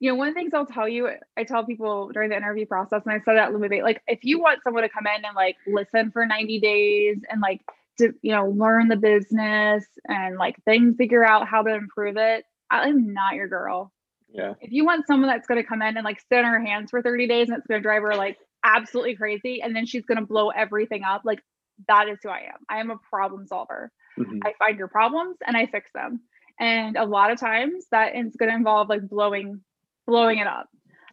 you 0.00 0.10
know, 0.10 0.14
one 0.14 0.28
of 0.28 0.34
the 0.34 0.40
things 0.40 0.54
I'll 0.54 0.66
tell 0.66 0.88
you, 0.88 1.10
I 1.36 1.44
tell 1.44 1.64
people 1.64 2.10
during 2.12 2.30
the 2.30 2.36
interview 2.36 2.66
process, 2.66 3.02
and 3.04 3.12
I 3.12 3.18
said 3.24 3.36
that 3.36 3.50
Lumavate, 3.50 3.82
like 3.82 4.00
if 4.06 4.20
you 4.22 4.40
want 4.40 4.62
someone 4.62 4.84
to 4.84 4.88
come 4.88 5.06
in 5.06 5.24
and 5.24 5.34
like 5.34 5.56
listen 5.66 6.12
for 6.12 6.24
90 6.24 6.60
days 6.60 7.18
and 7.28 7.40
like 7.40 7.62
to, 7.98 8.12
you 8.22 8.32
know, 8.32 8.46
learn 8.46 8.88
the 8.88 8.96
business 8.96 9.84
and 10.06 10.36
like 10.36 10.56
then 10.66 10.94
figure 10.94 11.24
out 11.24 11.48
how 11.48 11.62
to 11.62 11.74
improve 11.74 12.16
it, 12.16 12.44
I'm 12.70 13.12
not 13.12 13.34
your 13.34 13.48
girl. 13.48 13.92
Yeah. 14.30 14.54
If 14.60 14.70
you 14.70 14.84
want 14.84 15.06
someone 15.06 15.28
that's 15.28 15.48
going 15.48 15.60
to 15.60 15.66
come 15.68 15.82
in 15.82 15.96
and 15.96 16.04
like 16.04 16.20
sit 16.28 16.44
on 16.44 16.52
her 16.52 16.64
hands 16.64 16.90
for 16.90 17.02
30 17.02 17.26
days 17.26 17.48
and 17.48 17.58
it's 17.58 17.66
going 17.66 17.80
to 17.80 17.82
drive 17.82 18.02
her 18.02 18.14
like 18.14 18.36
absolutely 18.62 19.16
crazy 19.16 19.62
and 19.62 19.74
then 19.74 19.86
she's 19.86 20.04
going 20.04 20.18
to 20.18 20.26
blow 20.26 20.50
everything 20.50 21.02
up, 21.02 21.22
like 21.24 21.42
that 21.88 22.08
is 22.08 22.18
who 22.22 22.28
I 22.28 22.40
am. 22.40 22.58
I 22.68 22.78
am 22.78 22.90
a 22.90 22.98
problem 23.10 23.46
solver. 23.46 23.90
Mm-hmm. 24.18 24.38
I 24.44 24.52
find 24.58 24.78
your 24.78 24.88
problems 24.88 25.36
and 25.46 25.56
I 25.56 25.66
fix 25.66 25.90
them. 25.94 26.20
And 26.60 26.96
a 26.96 27.04
lot 27.04 27.30
of 27.30 27.38
times 27.38 27.86
that 27.92 28.16
is 28.16 28.34
going 28.36 28.50
to 28.50 28.56
involve 28.56 28.88
like 28.88 29.08
blowing 29.08 29.60
blowing 30.06 30.38
it 30.38 30.46
up. 30.46 30.68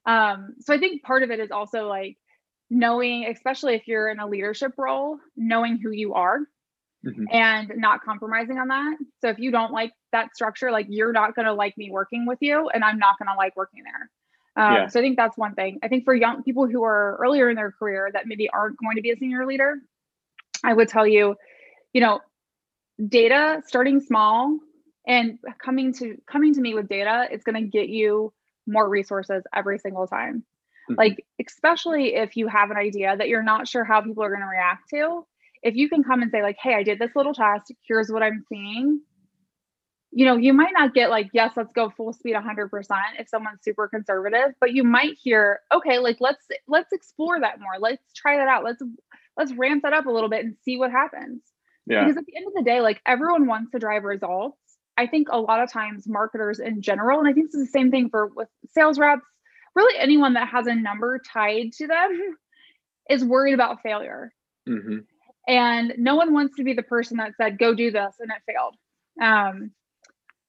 Um, 0.05 0.55
so 0.59 0.73
I 0.73 0.79
think 0.79 1.03
part 1.03 1.23
of 1.23 1.31
it 1.31 1.39
is 1.39 1.51
also 1.51 1.87
like 1.87 2.17
knowing, 2.69 3.25
especially 3.25 3.75
if 3.75 3.87
you're 3.87 4.09
in 4.09 4.19
a 4.19 4.27
leadership 4.27 4.73
role, 4.77 5.19
knowing 5.35 5.77
who 5.77 5.91
you 5.91 6.13
are 6.13 6.39
mm-hmm. 7.05 7.25
and 7.31 7.71
not 7.75 8.03
compromising 8.03 8.57
on 8.57 8.69
that. 8.69 8.97
So 9.21 9.29
if 9.29 9.39
you 9.39 9.51
don't 9.51 9.71
like 9.71 9.91
that 10.11 10.35
structure, 10.35 10.71
like 10.71 10.87
you're 10.89 11.11
not 11.11 11.35
going 11.35 11.45
to 11.45 11.53
like 11.53 11.77
me 11.77 11.91
working 11.91 12.25
with 12.25 12.39
you, 12.41 12.69
and 12.69 12.83
I'm 12.83 12.97
not 12.97 13.17
going 13.19 13.27
to 13.27 13.35
like 13.35 13.55
working 13.55 13.83
there. 13.83 14.09
Um, 14.57 14.73
yeah. 14.73 14.87
So 14.87 14.99
I 14.99 15.03
think 15.03 15.17
that's 15.17 15.37
one 15.37 15.53
thing. 15.53 15.79
I 15.83 15.87
think 15.89 16.05
for 16.05 16.15
young 16.15 16.43
people 16.43 16.67
who 16.67 16.83
are 16.83 17.17
earlier 17.21 17.49
in 17.49 17.55
their 17.55 17.71
career 17.71 18.09
that 18.13 18.25
maybe 18.25 18.49
aren't 18.49 18.77
going 18.77 18.95
to 18.95 19.01
be 19.01 19.11
a 19.11 19.17
senior 19.17 19.45
leader, 19.45 19.75
I 20.63 20.73
would 20.73 20.87
tell 20.87 21.05
you, 21.05 21.35
you 21.93 22.01
know, 22.01 22.21
data 23.07 23.61
starting 23.65 23.99
small 23.99 24.57
and 25.07 25.37
coming 25.63 25.93
to 25.93 26.17
coming 26.29 26.53
to 26.53 26.61
me 26.61 26.73
with 26.73 26.87
data, 26.87 27.27
it's 27.31 27.43
going 27.43 27.61
to 27.61 27.69
get 27.69 27.89
you 27.89 28.33
more 28.67 28.89
resources 28.89 29.43
every 29.53 29.77
single 29.79 30.07
time. 30.07 30.43
Mm-hmm. 30.89 30.95
Like 30.97 31.25
especially 31.45 32.15
if 32.15 32.37
you 32.37 32.47
have 32.47 32.71
an 32.71 32.77
idea 32.77 33.15
that 33.17 33.27
you're 33.27 33.43
not 33.43 33.67
sure 33.67 33.83
how 33.83 34.01
people 34.01 34.23
are 34.23 34.29
going 34.29 34.41
to 34.41 34.47
react 34.47 34.89
to, 34.91 35.25
if 35.63 35.75
you 35.75 35.89
can 35.89 36.03
come 36.03 36.21
and 36.21 36.31
say 36.31 36.41
like, 36.41 36.57
"Hey, 36.61 36.75
I 36.75 36.83
did 36.83 36.99
this 36.99 37.15
little 37.15 37.33
test. 37.33 37.71
Here's 37.87 38.11
what 38.11 38.23
I'm 38.23 38.43
seeing." 38.49 39.01
You 40.11 40.25
know, 40.25 40.37
you 40.37 40.53
might 40.53 40.73
not 40.73 40.93
get 40.93 41.09
like, 41.09 41.29
"Yes, 41.33 41.53
let's 41.57 41.73
go 41.73 41.89
full 41.89 42.13
speed 42.13 42.35
100% 42.35 42.69
if 43.19 43.27
someone's 43.27 43.63
super 43.63 43.87
conservative, 43.87 44.53
but 44.61 44.73
you 44.73 44.83
might 44.83 45.17
hear, 45.21 45.59
"Okay, 45.73 45.99
like 45.99 46.17
let's 46.19 46.45
let's 46.67 46.93
explore 46.93 47.39
that 47.39 47.59
more. 47.59 47.79
Let's 47.79 48.13
try 48.13 48.37
that 48.37 48.47
out. 48.47 48.63
Let's 48.63 48.81
let's 49.37 49.53
ramp 49.53 49.83
that 49.83 49.93
up 49.93 50.05
a 50.05 50.11
little 50.11 50.29
bit 50.29 50.45
and 50.45 50.55
see 50.63 50.77
what 50.77 50.91
happens." 50.91 51.41
Yeah. 51.85 52.03
Because 52.03 52.17
at 52.17 52.25
the 52.25 52.35
end 52.35 52.47
of 52.47 52.53
the 52.53 52.63
day, 52.63 52.81
like 52.81 53.01
everyone 53.05 53.47
wants 53.47 53.71
to 53.71 53.79
drive 53.79 54.03
results. 54.03 54.57
I 54.97 55.07
think 55.07 55.27
a 55.29 55.39
lot 55.39 55.61
of 55.61 55.71
times 55.71 56.07
marketers 56.07 56.59
in 56.59 56.81
general, 56.81 57.19
and 57.19 57.27
I 57.27 57.33
think 57.33 57.47
this 57.47 57.55
is 57.55 57.67
the 57.67 57.71
same 57.71 57.91
thing 57.91 58.09
for 58.09 58.27
with 58.27 58.47
sales 58.71 58.97
reps, 58.97 59.25
really 59.75 59.97
anyone 59.99 60.33
that 60.33 60.47
has 60.47 60.67
a 60.67 60.75
number 60.75 61.19
tied 61.19 61.73
to 61.73 61.87
them 61.87 62.37
is 63.09 63.23
worried 63.23 63.53
about 63.53 63.81
failure. 63.83 64.31
Mm-hmm. 64.67 64.99
And 65.47 65.93
no 65.97 66.15
one 66.15 66.33
wants 66.33 66.55
to 66.55 66.63
be 66.63 66.73
the 66.73 66.81
person 66.81 67.17
that 67.17 67.33
said, 67.37 67.59
go 67.59 67.75
do 67.75 67.91
this 67.91 68.15
and 68.19 68.31
it 68.31 68.41
failed. 68.51 68.75
Um, 69.21 69.71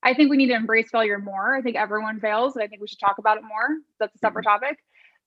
I 0.02 0.14
think 0.14 0.30
we 0.30 0.36
need 0.36 0.48
to 0.48 0.54
embrace 0.54 0.88
failure 0.90 1.18
more. 1.18 1.54
I 1.54 1.62
think 1.62 1.76
everyone 1.76 2.20
fails, 2.20 2.54
and 2.54 2.62
I 2.62 2.68
think 2.68 2.80
we 2.80 2.86
should 2.86 3.00
talk 3.00 3.18
about 3.18 3.38
it 3.38 3.42
more. 3.42 3.78
That's 3.98 4.14
a 4.14 4.18
separate 4.18 4.46
mm-hmm. 4.46 4.64
topic. 4.64 4.78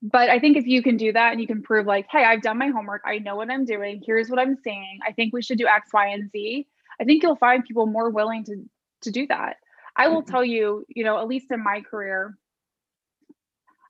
But 0.01 0.29
I 0.29 0.39
think 0.39 0.55
if 0.55 0.65
you 0.65 0.81
can 0.81 0.95
do 0.95 1.11
that 1.11 1.33
and 1.33 1.41
you 1.41 1.47
can 1.47 1.61
prove, 1.61 1.85
like, 1.85 2.07
hey, 2.09 2.23
I've 2.23 2.41
done 2.41 2.57
my 2.57 2.67
homework, 2.67 3.01
I 3.05 3.17
know 3.17 3.35
what 3.35 3.49
I'm 3.49 3.65
doing, 3.65 4.01
here's 4.05 4.29
what 4.29 4.39
I'm 4.39 4.55
saying, 4.63 4.99
I 5.05 5.11
think 5.11 5.33
we 5.33 5.41
should 5.41 5.57
do 5.57 5.67
X, 5.67 5.89
Y, 5.93 6.07
and 6.07 6.31
Z. 6.31 6.67
I 7.01 7.03
think 7.03 7.21
you'll 7.21 7.35
find 7.35 7.65
people 7.65 7.85
more 7.85 8.09
willing 8.09 8.43
to 8.45 8.63
to 9.01 9.11
do 9.11 9.27
that. 9.27 9.57
I 9.95 10.07
will 10.07 10.21
mm-hmm. 10.21 10.31
tell 10.31 10.43
you, 10.43 10.85
you 10.87 11.03
know, 11.03 11.19
at 11.19 11.27
least 11.27 11.51
in 11.51 11.63
my 11.63 11.81
career, 11.81 12.37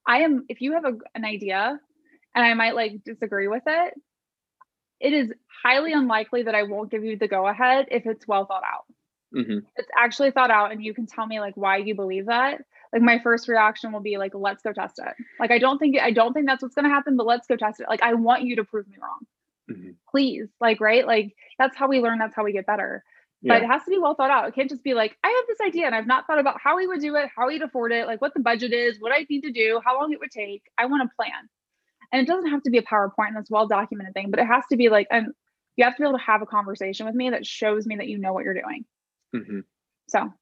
I 0.06 0.19
am 0.19 0.45
if 0.50 0.62
you 0.62 0.74
have 0.74 0.86
a, 0.86 0.93
an 1.13 1.26
idea 1.26 1.80
and 2.36 2.45
I 2.45 2.54
might 2.54 2.76
like 2.76 3.04
disagree 3.04 3.48
with 3.48 3.63
it, 3.67 3.93
it 5.00 5.13
is 5.13 5.32
highly 5.63 5.93
unlikely 5.93 6.43
that 6.43 6.56
I 6.56 6.63
won't 6.63 6.91
give 6.91 7.04
you 7.04 7.17
the 7.17 7.28
go 7.28 7.48
ahead 7.48 7.88
if 7.91 8.06
it's 8.06 8.28
well 8.28 8.45
thought 8.45 8.63
out. 8.63 8.86
Mm-hmm. 9.36 9.60
It's 9.76 9.89
actually 9.98 10.32
thought 10.32 10.52
out, 10.52 10.72
and 10.72 10.84
you 10.84 10.93
can 10.93 11.06
tell 11.06 11.26
me 11.26 11.39
like 11.39 11.56
why 11.56 11.78
you 11.78 11.95
believe 11.95 12.26
that. 12.28 12.62
Like 12.91 13.02
my 13.02 13.19
first 13.19 13.47
reaction 13.47 13.91
will 13.91 13.99
be 13.99 14.17
like, 14.17 14.34
let's 14.34 14.63
go 14.63 14.73
test 14.73 14.99
it. 14.99 15.13
Like 15.39 15.52
I 15.52 15.60
don't 15.60 15.78
think 15.78 15.97
I 15.99 16.12
don't 16.12 16.34
think 16.34 16.47
that's 16.47 16.63
what's 16.63 16.75
going 16.75 16.86
to 16.86 16.89
happen, 16.89 17.17
but 17.17 17.28
let's 17.28 17.47
go 17.47 17.56
test 17.56 17.80
it. 17.80 17.88
Like 17.89 18.02
I 18.02 18.13
want 18.15 18.43
you 18.43 18.56
to 18.58 18.63
prove 18.63 18.88
me 18.88 18.95
wrong, 19.02 19.19
mm-hmm. 19.69 19.91
please. 20.10 20.47
Like 20.60 20.82
right, 20.82 21.06
like 21.06 21.36
that's 21.58 21.78
how 21.78 21.88
we 21.88 21.99
learn. 21.99 22.19
That's 22.19 22.36
how 22.36 22.43
we 22.43 22.54
get 22.54 22.65
better. 22.65 23.04
Yeah. 23.41 23.54
But 23.54 23.63
it 23.63 23.67
has 23.67 23.84
to 23.84 23.89
be 23.89 23.97
well 23.97 24.15
thought 24.15 24.32
out. 24.32 24.47
It 24.47 24.56
can't 24.56 24.69
just 24.69 24.84
be 24.84 24.93
like, 24.93 25.17
I 25.23 25.28
have 25.30 25.47
this 25.47 25.65
idea 25.65 25.86
and 25.86 25.95
I've 25.95 26.08
not 26.08 26.28
thought 26.28 26.39
about 26.39 26.60
how 26.62 26.75
we 26.75 26.88
would 26.88 26.99
do 26.99 27.15
it, 27.15 27.30
how 27.34 27.47
we'd 27.47 27.62
afford 27.62 27.93
it, 27.93 28.06
like 28.06 28.21
what 28.21 28.34
the 28.34 28.41
budget 28.41 28.73
is, 28.73 28.99
what 28.99 29.13
I 29.13 29.25
need 29.30 29.41
to 29.41 29.52
do, 29.52 29.80
how 29.86 29.97
long 29.99 30.12
it 30.12 30.19
would 30.19 30.32
take. 30.32 30.63
I 30.78 30.88
want 30.88 31.04
a 31.04 31.15
plan. 31.15 31.47
And 32.12 32.21
it 32.21 32.28
doesn't 32.28 32.49
have 32.49 32.63
to 32.63 32.71
be 32.71 32.80
a 32.80 32.84
PowerPoint 32.84 33.30
and 33.30 33.38
this 33.38 33.49
well 33.49 33.67
documented 33.67 34.13
thing, 34.13 34.32
but 34.32 34.39
it 34.39 34.47
has 34.47 34.63
to 34.71 34.78
be 34.78 34.89
like, 34.89 35.08
and 35.10 35.28
you 35.78 35.86
have 35.86 35.95
to 35.95 36.02
be 36.02 36.08
able 36.08 36.17
to 36.17 36.23
have 36.25 36.41
a 36.41 36.45
conversation 36.45 37.06
with 37.06 37.15
me 37.15 37.30
that 37.30 37.45
shows 37.45 37.86
me 37.86 37.95
that 37.97 38.08
you 38.08 38.17
know 38.17 38.34
what 38.34 38.43
you're 38.43 38.54
doing. 38.54 38.84
Mm-hmm. 39.34 39.60
So, 40.10 40.34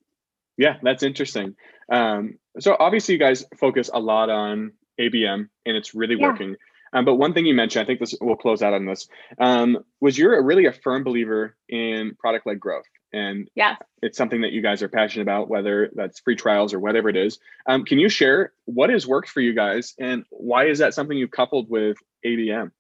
yeah, 0.58 0.78
that's 0.82 1.04
interesting. 1.04 1.56
Um, 1.92 2.40
so 2.60 2.76
obviously, 2.80 3.14
you 3.14 3.20
guys 3.20 3.46
focus 3.58 3.90
a 3.94 4.00
lot 4.00 4.30
on 4.30 4.74
ABM, 5.00 5.50
and 5.66 5.78
it's 5.78 5.94
really 5.94 6.16
yeah. 6.20 6.28
working. 6.28 6.56
Um, 6.94 7.06
but 7.06 7.16
one 7.16 7.34
thing 7.34 7.46
you 7.46 7.54
mentioned, 7.54 7.84
I 7.84 7.86
think 7.86 8.00
this 8.00 8.16
will 8.20 8.38
close 8.38 8.62
out 8.62 8.74
on 8.74 8.86
this, 8.86 9.08
um, 9.40 9.80
was 10.00 10.18
you're 10.18 10.38
a, 10.40 10.42
really 10.42 10.66
a 10.66 10.72
firm 10.72 11.04
believer 11.04 11.56
in 11.68 12.16
product 12.18 12.48
led 12.48 12.60
growth. 12.60 12.86
And 13.14 13.50
yeah, 13.56 13.76
it's 14.02 14.18
something 14.18 14.42
that 14.42 14.52
you 14.52 14.62
guys 14.62 14.82
are 14.84 14.90
passionate 14.90 15.24
about, 15.24 15.50
whether 15.50 15.92
that's 15.96 16.20
free 16.20 16.36
trials 16.36 16.74
or 16.74 16.80
whatever 16.80 17.10
it 17.10 17.16
is. 17.16 17.40
Um, 17.66 17.86
can 17.86 18.00
you 18.00 18.10
share 18.10 18.54
what 18.66 18.90
has 18.90 19.08
worked 19.08 19.30
for 19.30 19.42
you 19.42 19.54
guys 19.54 19.94
and 20.00 20.24
why 20.30 20.68
is 20.68 20.80
that 20.80 20.94
something 20.94 21.18
you've 21.18 21.32
coupled 21.32 21.70
with 21.70 21.98
ABM? 22.26 22.72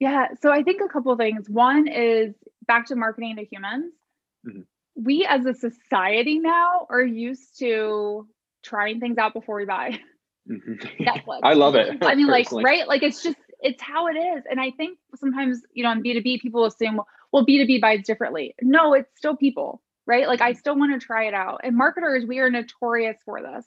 Yeah, 0.00 0.28
so 0.40 0.52
I 0.52 0.62
think 0.62 0.80
a 0.80 0.88
couple 0.88 1.12
of 1.12 1.18
things. 1.18 1.48
One 1.48 1.88
is 1.88 2.34
back 2.66 2.86
to 2.86 2.96
marketing 2.96 3.36
to 3.36 3.44
humans. 3.44 3.92
Mm-hmm. 4.46 4.60
We 5.00 5.24
as 5.24 5.46
a 5.46 5.54
society 5.54 6.38
now 6.40 6.86
are 6.90 7.04
used 7.04 7.58
to 7.60 8.26
trying 8.62 9.00
things 9.00 9.18
out 9.18 9.32
before 9.32 9.56
we 9.56 9.64
buy. 9.64 10.00
Mm-hmm. 10.50 11.02
Netflix. 11.04 11.40
I 11.42 11.54
love 11.54 11.74
it. 11.74 11.98
I 12.02 12.14
mean, 12.14 12.26
like, 12.26 12.50
right? 12.52 12.86
Like, 12.86 13.02
it's 13.02 13.22
just, 13.22 13.36
it's 13.60 13.82
how 13.82 14.08
it 14.08 14.14
is. 14.14 14.44
And 14.50 14.60
I 14.60 14.70
think 14.72 14.98
sometimes, 15.16 15.62
you 15.72 15.84
know, 15.84 15.92
in 15.92 16.02
B2B, 16.02 16.40
people 16.40 16.64
assume, 16.64 17.00
well, 17.32 17.46
B2B 17.46 17.80
buys 17.80 18.04
differently. 18.04 18.54
No, 18.62 18.94
it's 18.94 19.10
still 19.16 19.36
people, 19.36 19.82
right? 20.06 20.26
Like, 20.26 20.40
I 20.40 20.52
still 20.52 20.76
want 20.76 20.98
to 20.98 21.04
try 21.04 21.26
it 21.26 21.34
out. 21.34 21.60
And 21.64 21.76
marketers, 21.76 22.24
we 22.26 22.38
are 22.38 22.50
notorious 22.50 23.16
for 23.24 23.40
this. 23.40 23.64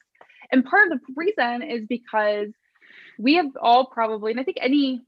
And 0.52 0.66
part 0.66 0.92
of 0.92 1.00
the 1.00 1.14
reason 1.16 1.62
is 1.62 1.86
because 1.88 2.50
we 3.18 3.36
have 3.36 3.48
all 3.62 3.86
probably, 3.86 4.32
and 4.32 4.40
I 4.40 4.44
think 4.44 4.58
any, 4.60 5.02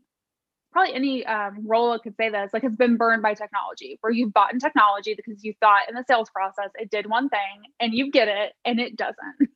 probably 0.74 0.94
any 0.94 1.26
um, 1.26 1.66
role 1.66 1.98
could 2.00 2.16
say 2.18 2.30
this, 2.30 2.52
like 2.54 2.64
has 2.64 2.76
been 2.76 2.98
burned 2.98 3.22
by 3.22 3.34
technology, 3.34 3.98
where 4.02 4.12
you've 4.12 4.34
bought 4.34 4.54
in 4.54 4.60
technology 4.60 5.16
because 5.16 5.44
you 5.44 5.54
thought 5.60 5.88
in 5.88 5.96
the 5.96 6.04
sales 6.08 6.30
process 6.30 6.70
it 6.76 6.90
did 6.90 7.10
one 7.10 7.30
thing 7.30 7.72
and 7.80 7.94
you 7.94 8.12
get 8.12 8.28
it 8.28 8.54
and 8.66 8.80
it 8.80 8.96
doesn't. 8.96 9.18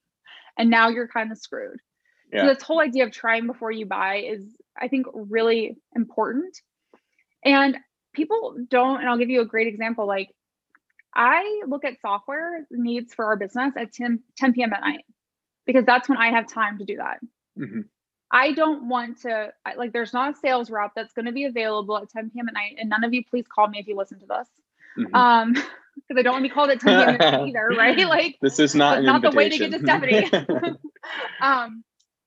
And 0.60 0.71
now 0.71 0.89
you're 0.89 1.08
kind 1.08 1.32
of 1.32 1.38
screwed. 1.38 1.77
Yeah. 2.34 2.41
So 2.41 2.53
this 2.53 2.63
whole 2.63 2.82
idea 2.82 3.06
of 3.06 3.12
trying 3.12 3.45
before 3.45 3.69
you 3.69 3.86
buy 3.86 4.23
is, 4.27 4.43
I 4.75 4.88
think, 4.88 5.06
really 5.13 5.77
important. 5.95 6.60
And 7.45 7.77
people 8.13 8.58
don't, 8.67 8.99
and 8.99 9.08
I'll 9.08 9.19
give 9.19 9.30
you 9.30 9.41
a 9.41 9.45
great 9.45 9.67
example. 9.67 10.08
Like 10.08 10.32
I 11.13 11.62
look 11.67 11.86
at 11.86 12.01
software 12.01 12.65
needs 12.71 13.13
for 13.13 13.25
our 13.25 13.38
business 13.38 13.73
at 13.77 13.93
10, 13.93 14.21
10 14.36 14.53
p.m. 14.53 14.73
at 14.73 14.82
night 14.82 15.06
because 15.65 15.86
that's 15.86 16.10
when 16.10 16.17
I 16.17 16.32
have 16.32 16.47
time 16.47 16.80
to 16.80 16.86
do 16.86 16.97
that. 16.97 17.19
Mm-hmm. 17.58 17.82
I 18.32 18.52
don't 18.52 18.90
want 18.90 19.22
to 19.22 19.54
like 19.78 19.94
there's 19.94 20.13
not 20.13 20.36
a 20.36 20.38
sales 20.38 20.70
rep 20.70 20.92
that's 20.96 21.13
going 21.13 21.26
to 21.26 21.32
be 21.32 21.46
available 21.46 21.98
at 21.98 22.10
10 22.10 22.32
p.m. 22.32 22.48
at 22.48 22.54
night. 22.54 22.76
And 22.80 22.90
none 22.90 23.04
of 23.04 23.13
you 23.13 23.24
please 23.24 23.46
call 23.48 23.68
me 23.68 23.80
if 23.80 23.88
you 23.88 23.96
listen 23.96 24.20
to 24.20 24.26
this. 24.26 24.48
Mm-hmm. 24.98 25.16
Um 25.16 25.54
because 25.96 26.20
I 26.20 26.22
don't 26.22 26.34
want 26.34 26.44
to 26.44 26.50
be 26.50 26.54
called 26.54 26.70
at 26.70 26.80
10 26.80 27.18
p.m. 27.18 27.48
either, 27.48 27.68
right? 27.70 27.98
Like 28.08 28.38
this 28.42 28.60
is 28.60 28.76
not 28.76 29.04
not 29.04 29.22
the 29.22 29.32
way 29.32 29.50
to 29.50 29.58
get 29.58 29.72
to 29.72 29.80
Stephanie. 29.80 30.26
um 31.42 31.84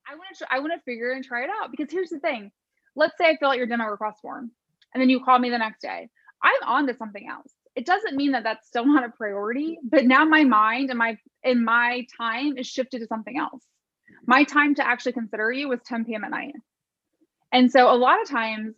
I 0.08 0.14
want 0.14 0.36
to 0.38 0.46
I 0.50 0.58
want 0.60 0.72
to 0.72 0.80
figure 0.84 1.12
and 1.12 1.24
try 1.24 1.44
it 1.44 1.50
out 1.62 1.70
because 1.70 1.90
here's 1.90 2.10
the 2.10 2.18
thing. 2.18 2.50
Let's 2.96 3.16
say 3.18 3.28
I 3.28 3.36
fill 3.36 3.50
out 3.50 3.58
your 3.58 3.66
demo 3.66 3.84
request 3.84 4.20
form 4.22 4.50
and 4.94 5.00
then 5.00 5.10
you 5.10 5.22
call 5.22 5.38
me 5.38 5.50
the 5.50 5.58
next 5.58 5.82
day. 5.82 6.08
I'm 6.42 6.62
on 6.64 6.86
to 6.86 6.96
something 6.96 7.28
else. 7.28 7.52
It 7.76 7.86
doesn't 7.86 8.16
mean 8.16 8.32
that 8.32 8.42
that's 8.42 8.66
still 8.66 8.86
not 8.86 9.04
a 9.04 9.10
priority, 9.10 9.78
but 9.84 10.04
now 10.04 10.24
my 10.24 10.44
mind 10.44 10.90
and 10.90 10.98
my 10.98 11.18
and 11.44 11.64
my 11.64 12.06
time 12.16 12.56
is 12.56 12.66
shifted 12.66 13.00
to 13.00 13.06
something 13.06 13.38
else. 13.38 13.62
My 14.26 14.44
time 14.44 14.74
to 14.76 14.86
actually 14.86 15.12
consider 15.12 15.50
you 15.50 15.68
was 15.68 15.80
10 15.84 16.04
p.m. 16.04 16.24
at 16.24 16.30
night. 16.30 16.54
And 17.52 17.70
so 17.70 17.92
a 17.92 17.96
lot 17.96 18.20
of 18.22 18.28
times 18.28 18.74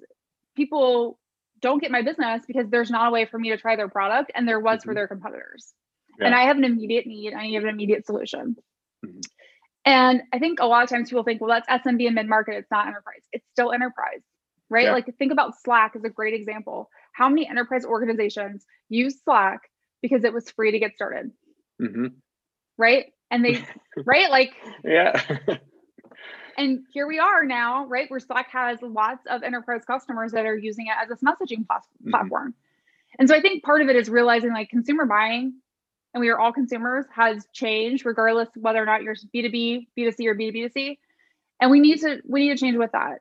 people 0.56 1.18
don't 1.60 1.80
get 1.80 1.90
my 1.90 2.02
business 2.02 2.42
because 2.46 2.68
there's 2.68 2.90
not 2.90 3.08
a 3.08 3.10
way 3.10 3.24
for 3.24 3.38
me 3.38 3.50
to 3.50 3.56
try 3.56 3.76
their 3.76 3.88
product 3.88 4.32
and 4.34 4.46
there 4.46 4.60
was 4.60 4.80
mm-hmm. 4.80 4.90
for 4.90 4.94
their 4.94 5.08
competitors. 5.08 5.72
Yeah. 6.18 6.26
And 6.26 6.34
I 6.34 6.44
have 6.44 6.56
an 6.56 6.64
immediate 6.64 7.06
need, 7.06 7.32
I 7.32 7.46
have 7.52 7.62
an 7.62 7.70
immediate 7.70 8.06
solution. 8.06 8.56
Mm-hmm. 9.04 9.20
And 9.84 10.22
I 10.32 10.38
think 10.38 10.60
a 10.60 10.66
lot 10.66 10.84
of 10.84 10.90
times 10.90 11.08
people 11.08 11.24
think, 11.24 11.40
well, 11.40 11.50
that's 11.50 11.84
SMB 11.84 12.06
and 12.06 12.14
mid 12.14 12.28
market. 12.28 12.56
It's 12.56 12.70
not 12.70 12.86
enterprise. 12.86 13.22
It's 13.32 13.46
still 13.52 13.72
enterprise, 13.72 14.20
right? 14.70 14.84
Yeah. 14.84 14.92
Like 14.92 15.12
think 15.18 15.32
about 15.32 15.60
Slack 15.60 15.96
as 15.96 16.04
a 16.04 16.08
great 16.08 16.34
example. 16.34 16.88
How 17.14 17.28
many 17.28 17.48
enterprise 17.48 17.84
organizations 17.84 18.64
use 18.88 19.20
Slack 19.24 19.60
because 20.00 20.24
it 20.24 20.32
was 20.32 20.50
free 20.50 20.70
to 20.70 20.78
get 20.78 20.94
started? 20.94 21.32
Mm-hmm. 21.80 22.06
Right. 22.78 23.06
And 23.32 23.44
they, 23.44 23.64
right? 24.04 24.30
Like, 24.30 24.52
yeah. 24.84 25.20
and 26.56 26.84
here 26.92 27.08
we 27.08 27.18
are 27.18 27.44
now, 27.44 27.86
right? 27.86 28.08
Where 28.10 28.20
Slack 28.20 28.50
has 28.52 28.78
lots 28.82 29.26
of 29.28 29.42
enterprise 29.42 29.82
customers 29.84 30.32
that 30.32 30.46
are 30.46 30.56
using 30.56 30.86
it 30.86 30.94
as 31.02 31.10
a 31.10 31.16
messaging 31.24 31.66
mm-hmm. 31.66 32.10
platform. 32.10 32.54
And 33.18 33.28
so 33.28 33.34
I 33.34 33.40
think 33.40 33.64
part 33.64 33.82
of 33.82 33.88
it 33.88 33.96
is 33.96 34.08
realizing 34.08 34.52
like 34.52 34.68
consumer 34.68 35.06
buying, 35.06 35.54
and 36.14 36.20
we 36.20 36.28
are 36.28 36.38
all 36.38 36.52
consumers, 36.52 37.06
has 37.14 37.46
changed 37.52 38.04
regardless 38.04 38.48
whether 38.54 38.82
or 38.82 38.86
not 38.86 39.02
you're 39.02 39.14
B2B, 39.14 39.88
B2C, 39.98 40.26
or 40.26 40.34
B2B2C. 40.34 40.98
And 41.60 41.70
we 41.70 41.80
need 41.80 42.00
to 42.00 42.20
we 42.28 42.42
need 42.42 42.58
to 42.58 42.64
change 42.64 42.76
with 42.76 42.92
that. 42.92 43.20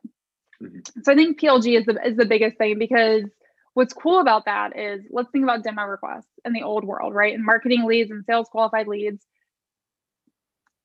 Mm-hmm. 0.62 1.02
So 1.04 1.14
I 1.14 1.16
think 1.16 1.40
PLG 1.40 1.80
is 1.80 1.86
the 1.86 1.98
is 2.06 2.18
the 2.18 2.26
biggest 2.26 2.58
thing 2.58 2.78
because 2.78 3.24
what's 3.74 3.94
cool 3.94 4.20
about 4.20 4.46
that 4.46 4.78
is 4.78 5.06
let's 5.10 5.30
think 5.32 5.44
about 5.44 5.64
demo 5.64 5.84
requests 5.84 6.28
in 6.46 6.54
the 6.54 6.64
old 6.64 6.84
world, 6.84 7.14
right? 7.14 7.34
And 7.34 7.46
marketing 7.46 7.86
leads 7.86 8.12
and 8.12 8.26
sales 8.26 8.50
qualified 8.50 8.88
leads. 8.88 9.26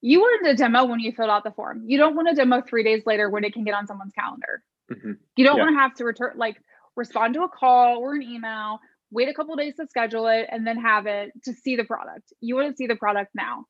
You 0.01 0.21
wanted 0.21 0.51
a 0.51 0.57
demo 0.57 0.85
when 0.85 1.01
you 1.01 1.13
filled 1.13 1.31
out 1.31 1.45
the 1.45 1.51
form. 1.51 1.85
You 1.87 1.99
don't 1.99 2.15
want 2.15 2.29
a 2.29 2.35
demo 2.35 2.63
three 2.63 2.85
days 2.85 3.03
later 3.07 3.31
when 3.31 3.45
it 3.45 3.55
can 3.55 3.65
get 3.65 3.75
on 3.75 3.87
someone's 3.87 4.13
calendar. 4.13 4.63
Mm-hmm. 4.93 5.13
You 5.37 5.45
don't 5.45 5.57
yeah. 5.57 5.63
want 5.63 5.75
to 5.75 5.81
have 5.81 5.95
to 5.95 6.05
return 6.05 6.35
like 6.37 6.57
respond 6.97 7.35
to 7.35 7.43
a 7.43 7.49
call 7.49 7.99
or 7.99 8.15
an 8.15 8.23
email, 8.23 8.81
wait 9.11 9.29
a 9.29 9.35
couple 9.35 9.55
days 9.57 9.75
to 9.77 9.87
schedule 9.87 10.27
it, 10.27 10.47
and 10.51 10.67
then 10.67 10.79
have 10.79 11.07
it 11.07 11.33
to 11.45 11.53
see 11.53 11.77
the 11.77 11.85
product. 11.85 12.33
You 12.41 12.55
want 12.57 12.71
to 12.71 12.77
see 12.77 12.87
the 12.87 12.97
product 12.97 13.33
now. 13.35 13.67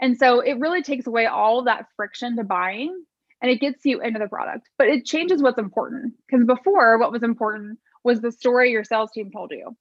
And 0.00 0.18
so 0.18 0.40
it 0.40 0.58
really 0.58 0.82
takes 0.82 1.06
away 1.06 1.26
all 1.26 1.64
that 1.64 1.86
friction 1.96 2.36
to 2.36 2.44
buying 2.44 3.04
and 3.40 3.50
it 3.50 3.60
gets 3.60 3.84
you 3.84 4.00
into 4.00 4.18
the 4.18 4.28
product, 4.28 4.68
but 4.78 4.88
it 4.88 5.04
changes 5.04 5.42
what's 5.42 5.58
important. 5.58 6.14
Because 6.26 6.46
before, 6.46 6.98
what 6.98 7.12
was 7.12 7.22
important 7.22 7.78
was 8.04 8.20
the 8.20 8.32
story 8.32 8.70
your 8.70 8.84
sales 8.84 9.10
team 9.12 9.30
told 9.30 9.52
you. 9.52 9.76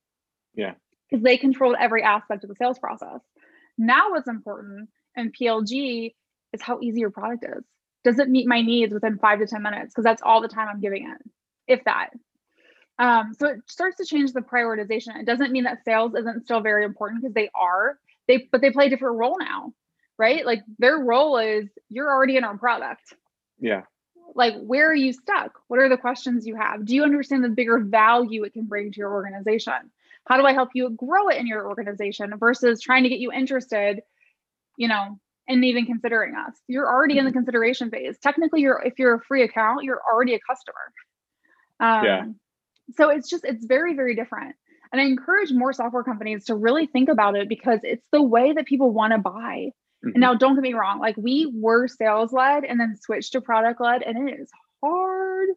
Yeah. 0.54 0.74
Because 1.10 1.24
they 1.24 1.38
controlled 1.38 1.76
every 1.80 2.04
aspect 2.04 2.44
of 2.44 2.50
the 2.50 2.56
sales 2.56 2.80
process. 2.80 3.20
Now, 3.78 4.12
what's 4.12 4.28
important 4.28 4.90
in 5.16 5.32
PLG 5.32 6.14
is 6.54 6.62
how 6.62 6.80
easy 6.82 7.00
your 7.00 7.12
product 7.12 7.46
is. 7.46 7.64
Does 8.04 8.20
it 8.20 8.30
meet 8.30 8.48
my 8.48 8.62
needs 8.62 8.94
within 8.94 9.18
five 9.20 9.40
to 9.40 9.48
10 9.48 9.62
minutes? 9.62 9.94
Because 9.94 10.04
that's 10.04 10.22
all 10.24 10.42
the 10.42 10.48
time 10.48 10.68
I'm 10.68 10.82
giving 10.82 11.10
it, 11.10 11.32
if 11.68 11.84
that. 11.86 12.10
Um, 12.98 13.34
so 13.38 13.48
it 13.48 13.60
starts 13.68 13.98
to 13.98 14.06
change 14.06 14.34
the 14.34 14.42
prioritization. 14.42 15.20
It 15.20 15.26
doesn't 15.26 15.52
mean 15.52 15.64
that 15.64 15.84
sales 15.86 16.14
isn't 16.16 16.46
still 16.46 16.62
very 16.62 16.84
important 16.84 17.22
because 17.22 17.34
they 17.34 17.50
are. 17.54 17.98
They 18.28 18.48
but 18.52 18.62
they 18.62 18.72
play 18.72 18.88
a 18.88 18.90
different 18.90 19.18
role 19.18 19.38
now, 19.40 19.74
right? 20.18 20.46
Like 20.46 20.62
their 20.78 20.98
role 20.98 21.38
is 21.38 21.70
you're 21.90 22.10
already 22.10 22.38
in 22.38 22.44
our 22.44 22.58
product. 22.58 23.14
Yeah 23.60 23.84
like 24.36 24.56
where 24.62 24.90
are 24.90 24.96
you 24.96 25.14
stuck 25.14 25.60
what 25.68 25.80
are 25.80 25.90
the 25.90 25.98
questions 25.98 26.46
you 26.46 26.56
have 26.56 26.86
do 26.86 26.96
you 26.96 27.04
understand 27.04 27.44
the 27.44 27.50
bigger 27.50 27.80
value 27.80 28.44
it 28.44 28.54
can 28.54 28.66
bring 28.66 28.92
to 28.92 28.98
your 28.98 29.12
organization 29.12 29.74
how 30.28 30.38
do 30.38 30.46
i 30.46 30.54
help 30.54 30.70
you 30.74 30.90
grow 30.92 31.28
it 31.30 31.38
in 31.38 31.48
your 31.48 31.68
organization 31.68 32.34
versus 32.38 32.82
trying 32.82 33.04
to 33.04 33.10
get 33.10 33.20
you 33.20 33.32
interested 33.32 34.02
you 34.82 34.88
know 34.88 35.20
and 35.48 35.64
even 35.64 35.86
considering 35.86 36.34
us 36.36 36.54
you're 36.68 36.88
already 36.88 37.18
in 37.18 37.26
the 37.26 37.30
mm-hmm. 37.30 37.38
consideration 37.40 37.90
phase 37.90 38.18
technically 38.22 38.62
you're 38.62 38.82
if 38.84 38.94
you're 38.98 39.16
a 39.16 39.22
free 39.28 39.44
account 39.44 39.84
you're 39.84 40.02
already 40.12 40.34
a 40.34 40.40
customer 40.40 40.92
um, 41.80 42.06
yeah 42.06 42.26
so 42.98 43.10
it's 43.10 43.30
just 43.30 43.46
it's 43.46 43.66
very 43.66 43.96
very 43.96 44.16
different 44.16 44.56
and 44.92 45.00
i 45.00 45.06
encourage 45.06 45.52
more 45.52 45.72
software 45.72 46.04
companies 46.04 46.46
to 46.46 46.56
really 46.56 46.88
think 46.88 47.10
about 47.10 47.36
it 47.36 47.48
because 47.48 47.80
it's 47.84 48.06
the 48.12 48.22
way 48.22 48.54
that 48.54 48.66
people 48.66 48.92
want 48.92 49.14
to 49.14 49.20
buy 49.20 49.70
Mm-hmm. 50.04 50.16
And 50.16 50.22
now, 50.22 50.34
don't 50.34 50.56
get 50.56 50.64
me 50.64 50.74
wrong, 50.74 51.00
like 51.00 51.16
we 51.16 51.52
were 51.54 51.88
sales 51.88 52.34
led 52.34 52.64
and 52.64 52.80
then 52.80 52.98
switched 53.00 53.34
to 53.34 53.42
product 53.42 53.80
led, 53.80 54.02
and 54.02 54.28
it 54.28 54.40
is 54.40 54.50
hard. 54.84 55.50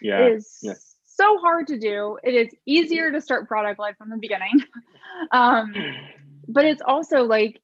Yeah. 0.00 0.26
It 0.26 0.32
is 0.32 0.58
yeah. 0.60 0.72
so 1.04 1.38
hard 1.38 1.68
to 1.68 1.78
do. 1.78 2.18
It 2.24 2.34
is 2.34 2.52
easier 2.66 3.12
to 3.12 3.20
start 3.20 3.46
product 3.46 3.78
led 3.78 3.96
from 3.96 4.10
the 4.10 4.16
beginning. 4.16 4.64
um, 5.30 5.72
but 6.48 6.64
it's 6.64 6.82
also 6.84 7.22
like 7.22 7.61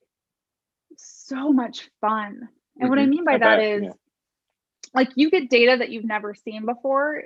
so 1.28 1.52
much 1.52 1.88
fun. 2.00 2.26
And 2.26 2.40
mm-hmm. 2.40 2.88
what 2.88 2.98
I 2.98 3.02
mm-hmm. 3.02 3.10
mean 3.10 3.24
by 3.24 3.34
I 3.34 3.38
that 3.38 3.56
bet. 3.56 3.68
is 3.68 3.82
yeah. 3.84 3.90
like 4.94 5.10
you 5.14 5.30
get 5.30 5.50
data 5.50 5.76
that 5.78 5.90
you've 5.90 6.04
never 6.04 6.34
seen 6.34 6.66
before, 6.66 7.22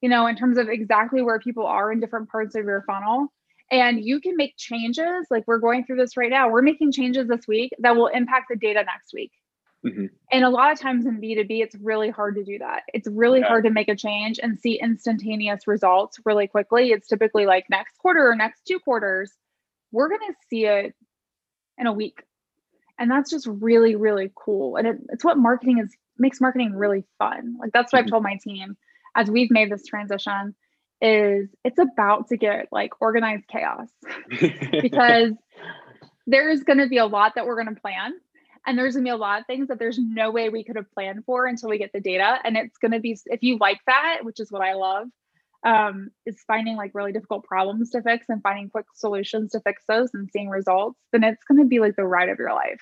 you 0.00 0.08
know, 0.08 0.26
in 0.26 0.36
terms 0.36 0.58
of 0.58 0.68
exactly 0.68 1.22
where 1.22 1.38
people 1.38 1.66
are 1.66 1.92
in 1.92 2.00
different 2.00 2.30
parts 2.30 2.54
of 2.54 2.64
your 2.64 2.82
funnel 2.86 3.32
and 3.70 4.04
you 4.04 4.20
can 4.20 4.36
make 4.36 4.56
changes 4.56 5.26
like 5.30 5.44
we're 5.46 5.58
going 5.58 5.84
through 5.84 5.96
this 5.96 6.16
right 6.16 6.30
now 6.30 6.48
we're 6.48 6.62
making 6.62 6.92
changes 6.92 7.26
this 7.28 7.46
week 7.48 7.72
that 7.78 7.96
will 7.96 8.06
impact 8.08 8.46
the 8.48 8.56
data 8.56 8.82
next 8.84 9.12
week 9.12 9.32
mm-hmm. 9.84 10.06
and 10.32 10.44
a 10.44 10.48
lot 10.48 10.72
of 10.72 10.80
times 10.80 11.06
in 11.06 11.20
b2b 11.20 11.62
it's 11.62 11.74
really 11.76 12.10
hard 12.10 12.36
to 12.36 12.44
do 12.44 12.58
that 12.58 12.82
it's 12.92 13.08
really 13.08 13.40
yeah. 13.40 13.48
hard 13.48 13.64
to 13.64 13.70
make 13.70 13.88
a 13.88 13.96
change 13.96 14.38
and 14.42 14.58
see 14.58 14.80
instantaneous 14.80 15.66
results 15.66 16.18
really 16.24 16.46
quickly 16.46 16.90
it's 16.92 17.08
typically 17.08 17.46
like 17.46 17.64
next 17.68 17.98
quarter 17.98 18.28
or 18.28 18.36
next 18.36 18.62
two 18.66 18.78
quarters 18.78 19.32
we're 19.92 20.08
going 20.08 20.20
to 20.20 20.34
see 20.48 20.66
it 20.66 20.94
in 21.78 21.86
a 21.86 21.92
week 21.92 22.22
and 22.98 23.10
that's 23.10 23.30
just 23.30 23.46
really 23.46 23.96
really 23.96 24.30
cool. 24.34 24.76
And 24.76 24.86
it, 24.86 24.96
it's 25.10 25.24
what 25.24 25.38
marketing 25.38 25.78
is 25.78 25.94
makes 26.18 26.40
marketing 26.40 26.74
really 26.74 27.04
fun. 27.18 27.56
Like 27.60 27.72
that's 27.72 27.92
what 27.92 28.00
mm-hmm. 28.00 28.06
i've 28.06 28.10
told 28.10 28.22
my 28.22 28.38
team 28.42 28.76
as 29.14 29.30
we've 29.30 29.50
made 29.50 29.70
this 29.70 29.86
transition 29.86 30.54
is 31.00 31.48
it's 31.64 31.78
about 31.78 32.28
to 32.28 32.36
get 32.36 32.68
like 32.72 32.92
organized 33.00 33.46
chaos. 33.48 33.88
Because 34.82 35.32
there's 36.26 36.62
going 36.62 36.78
to 36.78 36.88
be 36.88 36.98
a 36.98 37.06
lot 37.06 37.34
that 37.34 37.46
we're 37.46 37.62
going 37.62 37.74
to 37.74 37.80
plan 37.80 38.12
and 38.66 38.76
there's 38.76 38.94
going 38.94 39.04
to 39.04 39.08
be 39.08 39.14
a 39.14 39.16
lot 39.16 39.40
of 39.40 39.46
things 39.46 39.68
that 39.68 39.78
there's 39.78 39.98
no 39.98 40.30
way 40.30 40.48
we 40.48 40.64
could 40.64 40.76
have 40.76 40.90
planned 40.92 41.24
for 41.24 41.46
until 41.46 41.68
we 41.68 41.78
get 41.78 41.92
the 41.92 42.00
data. 42.00 42.38
And 42.44 42.56
it's 42.56 42.78
going 42.78 42.92
to 42.92 43.00
be 43.00 43.16
if 43.26 43.42
you 43.42 43.58
like 43.58 43.78
that 43.86 44.20
which 44.22 44.40
is 44.40 44.50
what 44.50 44.62
i 44.62 44.74
love 44.74 45.08
um, 45.66 46.10
is 46.24 46.42
finding 46.46 46.76
like 46.76 46.92
really 46.94 47.12
difficult 47.12 47.44
problems 47.44 47.90
to 47.90 48.02
fix 48.02 48.26
and 48.28 48.42
finding 48.42 48.70
quick 48.70 48.86
solutions 48.94 49.52
to 49.52 49.60
fix 49.60 49.82
those 49.88 50.10
and 50.14 50.30
seeing 50.32 50.48
results 50.48 50.98
then 51.12 51.24
it's 51.24 51.44
going 51.44 51.58
to 51.58 51.68
be 51.68 51.80
like 51.80 51.96
the 51.96 52.04
ride 52.04 52.28
of 52.28 52.38
your 52.38 52.52
life 52.52 52.80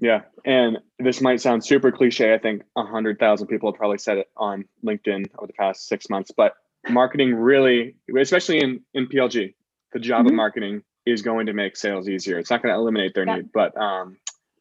yeah 0.00 0.20
and 0.44 0.78
this 0.98 1.20
might 1.20 1.40
sound 1.40 1.64
super 1.64 1.90
cliche 1.90 2.34
i 2.34 2.38
think 2.38 2.62
100000 2.74 3.46
people 3.46 3.72
have 3.72 3.78
probably 3.78 3.98
said 3.98 4.18
it 4.18 4.28
on 4.36 4.64
linkedin 4.84 5.26
over 5.38 5.46
the 5.46 5.52
past 5.54 5.88
six 5.88 6.08
months 6.08 6.30
but 6.36 6.54
marketing 6.88 7.34
really, 7.34 7.96
especially 8.18 8.58
in, 8.58 8.80
in 8.94 9.06
PLG, 9.08 9.54
the 9.92 9.98
job 9.98 10.20
mm-hmm. 10.20 10.28
of 10.28 10.34
marketing 10.34 10.82
is 11.06 11.22
going 11.22 11.46
to 11.46 11.52
make 11.52 11.76
sales 11.76 12.08
easier. 12.08 12.38
It's 12.38 12.50
not 12.50 12.62
going 12.62 12.74
to 12.74 12.78
eliminate 12.78 13.14
their 13.14 13.26
yeah. 13.26 13.36
need, 13.36 13.52
but 13.52 13.76
um, 13.76 14.16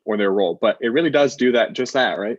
or 0.06 0.18
their 0.18 0.32
role, 0.32 0.58
but 0.60 0.78
it 0.82 0.90
really 0.90 1.10
does 1.10 1.36
do 1.36 1.54
that, 1.54 1.74
just 1.74 1.94
that, 1.94 2.20
right? 2.20 2.38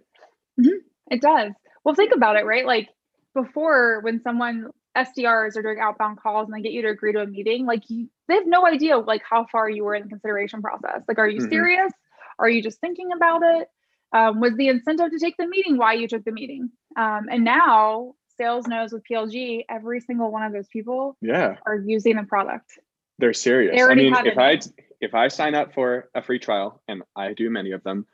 Mm-hmm. 0.61 0.79
It 1.11 1.21
does. 1.21 1.53
Well, 1.85 1.95
think 1.95 2.13
about 2.15 2.37
it, 2.37 2.45
right? 2.45 2.67
Like 2.67 2.89
before, 3.35 4.01
when 4.01 4.23
someone 4.23 4.71
SDRs 4.97 5.57
are 5.57 5.63
doing 5.63 5.79
outbound 5.81 6.19
calls 6.21 6.47
and 6.47 6.55
they 6.55 6.63
get 6.63 6.73
you 6.73 6.83
to 6.83 6.89
agree 6.89 7.13
to 7.13 7.21
a 7.21 7.27
meeting, 7.27 7.67
like 7.67 7.83
you, 7.89 8.09
they 8.29 8.35
have 8.35 8.47
no 8.47 8.67
idea 8.67 8.97
like 8.99 9.23
how 9.29 9.47
far 9.51 9.69
you 9.69 9.85
were 9.85 9.95
in 9.95 10.05
the 10.05 10.09
consideration 10.09 10.63
process. 10.63 11.03
Like, 11.09 11.19
are 11.19 11.29
you 11.29 11.41
mm-hmm. 11.41 11.51
serious? 11.51 11.93
Are 12.39 12.49
you 12.49 12.63
just 12.63 12.81
thinking 12.81 13.11
about 13.13 13.43
it? 13.43 13.69
Um, 14.13 14.41
was 14.41 14.55
the 14.57 14.69
incentive 14.69 15.11
to 15.11 15.19
take 15.19 15.37
the 15.37 15.47
meeting 15.47 15.77
why 15.77 15.95
you 15.95 16.07
took 16.07 16.25
the 16.25 16.33
meeting? 16.33 16.71
Um, 16.97 17.27
and 17.31 17.45
now 17.45 18.15
sales 18.39 18.67
knows 18.67 18.93
with 18.93 19.03
PLG, 19.11 19.65
every 19.69 20.01
single 20.01 20.31
one 20.31 20.43
of 20.43 20.53
those 20.53 20.69
people 20.69 21.17
yeah 21.21 21.57
are 21.67 21.77
using 21.77 22.17
the 22.17 22.23
product. 22.23 22.79
They're 23.19 23.33
serious. 23.33 23.77
They 23.77 23.83
I 23.83 23.95
mean, 23.95 24.15
if 24.27 24.39
I 24.39 24.61
if 25.01 25.15
I 25.15 25.29
sign 25.29 25.55
up 25.55 25.75
for 25.75 26.09
a 26.15 26.23
free 26.23 26.39
trial, 26.39 26.81
and 26.89 27.03
I 27.17 27.33
do 27.33 27.51
many 27.51 27.73
of 27.73 27.83
them, 27.83 28.07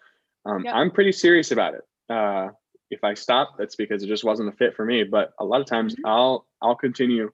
um, 0.45 0.65
yep. 0.65 0.75
I'm 0.75 0.91
pretty 0.91 1.13
serious 1.13 1.51
about 1.51 1.75
it. 1.75 1.83
Uh, 2.09 2.49
if 2.91 3.05
I 3.05 3.15
stop, 3.15 3.57
that's 3.59 3.77
because 3.77 4.03
it 4.03 4.09
just 4.09 4.25
wasn't 4.25 4.49
a 4.49 4.53
fit 4.53 4.75
for 4.75 4.85
me. 4.85 5.05
But 5.05 5.33
a 5.39 5.45
lot 5.45 5.61
of 5.61 5.67
times, 5.67 5.95
mm-hmm. 5.95 6.07
I'll 6.07 6.47
I'll 6.61 6.77
continue. 6.77 7.31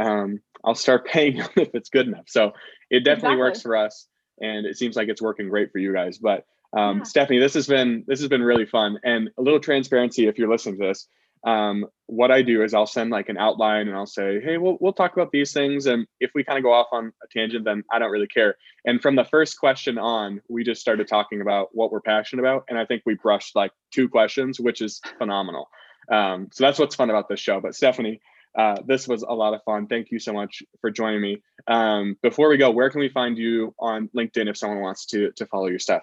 Um, 0.00 0.40
I'll 0.64 0.74
start 0.74 1.06
paying 1.12 1.38
if 1.56 1.74
it's 1.74 1.90
good 1.90 2.06
enough. 2.06 2.26
So 2.26 2.52
it 2.90 3.00
definitely 3.00 3.34
exactly. 3.34 3.38
works 3.38 3.62
for 3.62 3.76
us, 3.76 4.06
and 4.40 4.66
it 4.66 4.76
seems 4.78 4.96
like 4.96 5.08
it's 5.08 5.22
working 5.22 5.48
great 5.48 5.72
for 5.72 5.78
you 5.78 5.92
guys. 5.92 6.18
But 6.18 6.46
um, 6.76 6.98
yeah. 6.98 7.02
Stephanie, 7.04 7.38
this 7.38 7.54
has 7.54 7.66
been 7.66 8.04
this 8.06 8.20
has 8.20 8.28
been 8.28 8.42
really 8.42 8.66
fun, 8.66 8.98
and 9.04 9.30
a 9.38 9.42
little 9.42 9.60
transparency 9.60 10.26
if 10.26 10.38
you're 10.38 10.50
listening 10.50 10.78
to 10.78 10.86
this 10.88 11.08
um, 11.44 11.86
what 12.06 12.30
I 12.30 12.42
do 12.42 12.62
is 12.62 12.74
I'll 12.74 12.86
send 12.86 13.10
like 13.10 13.28
an 13.28 13.38
outline 13.38 13.88
and 13.88 13.96
I'll 13.96 14.06
say, 14.06 14.40
hey, 14.40 14.58
we'll, 14.58 14.76
we'll 14.80 14.92
talk 14.92 15.12
about 15.14 15.30
these 15.32 15.52
things. 15.52 15.86
And 15.86 16.06
if 16.18 16.32
we 16.34 16.44
kind 16.44 16.58
of 16.58 16.64
go 16.64 16.72
off 16.72 16.88
on 16.92 17.12
a 17.22 17.26
tangent, 17.30 17.64
then 17.64 17.82
I 17.90 17.98
don't 17.98 18.10
really 18.10 18.26
care. 18.26 18.56
And 18.84 19.00
from 19.00 19.16
the 19.16 19.24
first 19.24 19.58
question 19.58 19.96
on, 19.96 20.40
we 20.48 20.64
just 20.64 20.80
started 20.80 21.08
talking 21.08 21.40
about 21.40 21.68
what 21.72 21.92
we're 21.92 22.00
passionate 22.00 22.42
about. 22.42 22.64
And 22.68 22.78
I 22.78 22.84
think 22.84 23.02
we 23.06 23.14
brushed 23.14 23.56
like 23.56 23.72
two 23.92 24.08
questions, 24.08 24.60
which 24.60 24.82
is 24.82 25.00
phenomenal. 25.18 25.68
Um, 26.10 26.48
so 26.52 26.64
that's 26.64 26.78
what's 26.78 26.96
fun 26.96 27.10
about 27.10 27.28
this 27.28 27.40
show. 27.40 27.60
But 27.60 27.74
Stephanie, 27.74 28.20
uh, 28.58 28.76
this 28.84 29.06
was 29.06 29.22
a 29.22 29.32
lot 29.32 29.54
of 29.54 29.62
fun. 29.62 29.86
Thank 29.86 30.10
you 30.10 30.18
so 30.18 30.32
much 30.32 30.62
for 30.80 30.90
joining 30.90 31.20
me. 31.20 31.42
Um, 31.68 32.16
before 32.22 32.48
we 32.48 32.56
go, 32.56 32.70
where 32.70 32.90
can 32.90 33.00
we 33.00 33.08
find 33.08 33.38
you 33.38 33.74
on 33.78 34.10
LinkedIn 34.16 34.48
if 34.48 34.56
someone 34.56 34.80
wants 34.80 35.06
to 35.06 35.30
to 35.32 35.46
follow 35.46 35.68
your 35.68 35.78
stuff? 35.78 36.02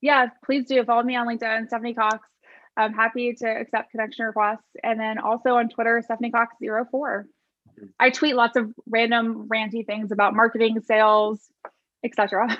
Yeah, 0.00 0.26
please 0.44 0.66
do 0.66 0.82
follow 0.84 1.02
me 1.02 1.16
on 1.16 1.26
LinkedIn, 1.26 1.68
Stephanie 1.68 1.94
Cox. 1.94 2.18
I'm 2.78 2.94
happy 2.94 3.34
to 3.34 3.46
accept 3.46 3.90
connection 3.90 4.24
requests. 4.24 4.64
And 4.84 4.98
then 4.98 5.18
also 5.18 5.56
on 5.56 5.68
Twitter, 5.68 6.00
Stephanie 6.02 6.30
Cox04. 6.30 7.24
I 7.98 8.10
tweet 8.10 8.36
lots 8.36 8.56
of 8.56 8.72
random 8.88 9.48
ranty 9.48 9.84
things 9.84 10.12
about 10.12 10.34
marketing, 10.34 10.80
sales, 10.80 11.48
etc. 12.04 12.56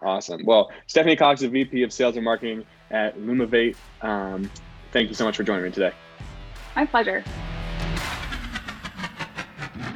Awesome. 0.00 0.42
Well, 0.44 0.70
Stephanie 0.86 1.16
Cox, 1.16 1.40
the 1.40 1.48
VP 1.48 1.82
of 1.82 1.92
Sales 1.92 2.14
and 2.16 2.24
Marketing 2.24 2.64
at 2.90 3.18
Lumavate. 3.18 3.74
Um, 4.00 4.48
thank 4.92 5.08
you 5.08 5.14
so 5.14 5.24
much 5.24 5.36
for 5.36 5.42
joining 5.42 5.64
me 5.64 5.70
today. 5.70 5.92
My 6.76 6.86
pleasure. 6.86 7.24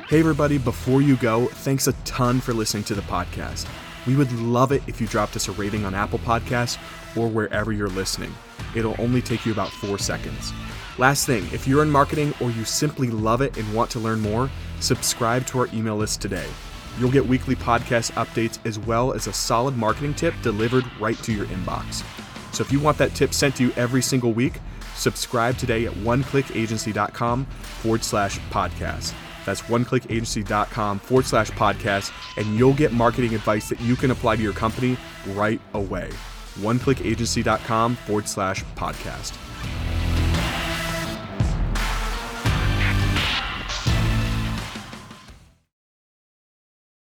Hey, 0.09 0.21
everybody, 0.21 0.59
before 0.59 1.03
you 1.03 1.17
go, 1.17 1.47
thanks 1.47 1.87
a 1.87 1.93
ton 2.05 2.41
for 2.41 2.53
listening 2.53 2.85
to 2.85 2.95
the 2.95 3.03
podcast. 3.03 3.69
We 4.07 4.17
would 4.17 4.33
love 4.33 4.73
it 4.73 4.83
if 4.87 5.01
you 5.01 5.07
dropped 5.07 5.37
us 5.37 5.49
a 5.49 5.53
rating 5.53 5.85
on 5.85 5.95
Apple 5.95 6.19
Podcasts 6.21 6.79
or 7.17 7.29
wherever 7.29 7.73
you're 7.73 7.89
listening. 7.89 8.33
It'll 8.75 8.97
only 8.99 9.23
take 9.23 9.47
you 9.47 9.53
about 9.53 9.71
four 9.71 9.99
seconds. 9.99 10.53
Last 10.99 11.27
thing, 11.27 11.45
if 11.53 11.69
you're 11.69 11.83
in 11.83 11.91
marketing 11.91 12.33
or 12.41 12.51
you 12.51 12.65
simply 12.65 13.11
love 13.11 13.43
it 13.43 13.57
and 13.59 13.75
want 13.75 13.91
to 13.91 13.99
learn 13.99 14.21
more, 14.21 14.51
subscribe 14.81 15.47
to 15.49 15.59
our 15.61 15.69
email 15.75 15.97
list 15.97 16.23
today. 16.23 16.47
You'll 16.99 17.11
get 17.11 17.27
weekly 17.27 17.55
podcast 17.55 18.13
updates 18.13 18.59
as 18.65 18.79
well 18.79 19.13
as 19.13 19.27
a 19.27 19.33
solid 19.33 19.77
marketing 19.77 20.15
tip 20.15 20.35
delivered 20.43 20.85
right 20.99 21.19
to 21.19 21.33
your 21.33 21.47
inbox. 21.47 22.03
So 22.55 22.63
if 22.63 22.73
you 22.73 22.81
want 22.81 22.97
that 22.99 23.15
tip 23.15 23.35
sent 23.35 23.57
to 23.57 23.65
you 23.65 23.73
every 23.77 24.01
single 24.01 24.33
week, 24.33 24.61
subscribe 24.95 25.59
today 25.59 25.85
at 25.85 25.93
oneclickagency.com 25.93 27.45
forward 27.45 28.03
slash 28.03 28.39
podcast. 28.51 29.13
That's 29.45 29.61
oneclickagency.com 29.63 30.99
forward 31.01 31.27
slash 31.27 31.51
podcast, 31.51 32.11
and 32.39 32.59
you'll 32.59 32.75
get 32.75 32.93
marketing 32.93 33.35
advice 33.35 33.69
that 33.69 33.81
you 33.81 33.95
can 33.95 34.11
apply 34.11 34.37
to 34.37 34.43
your 34.43 34.55
company 34.55 34.97
right 35.29 35.61
away. 35.75 36.11
Oneclickagency.com 36.57 37.97
forward 37.97 38.29
slash 38.29 38.65
podcast. 38.77 39.46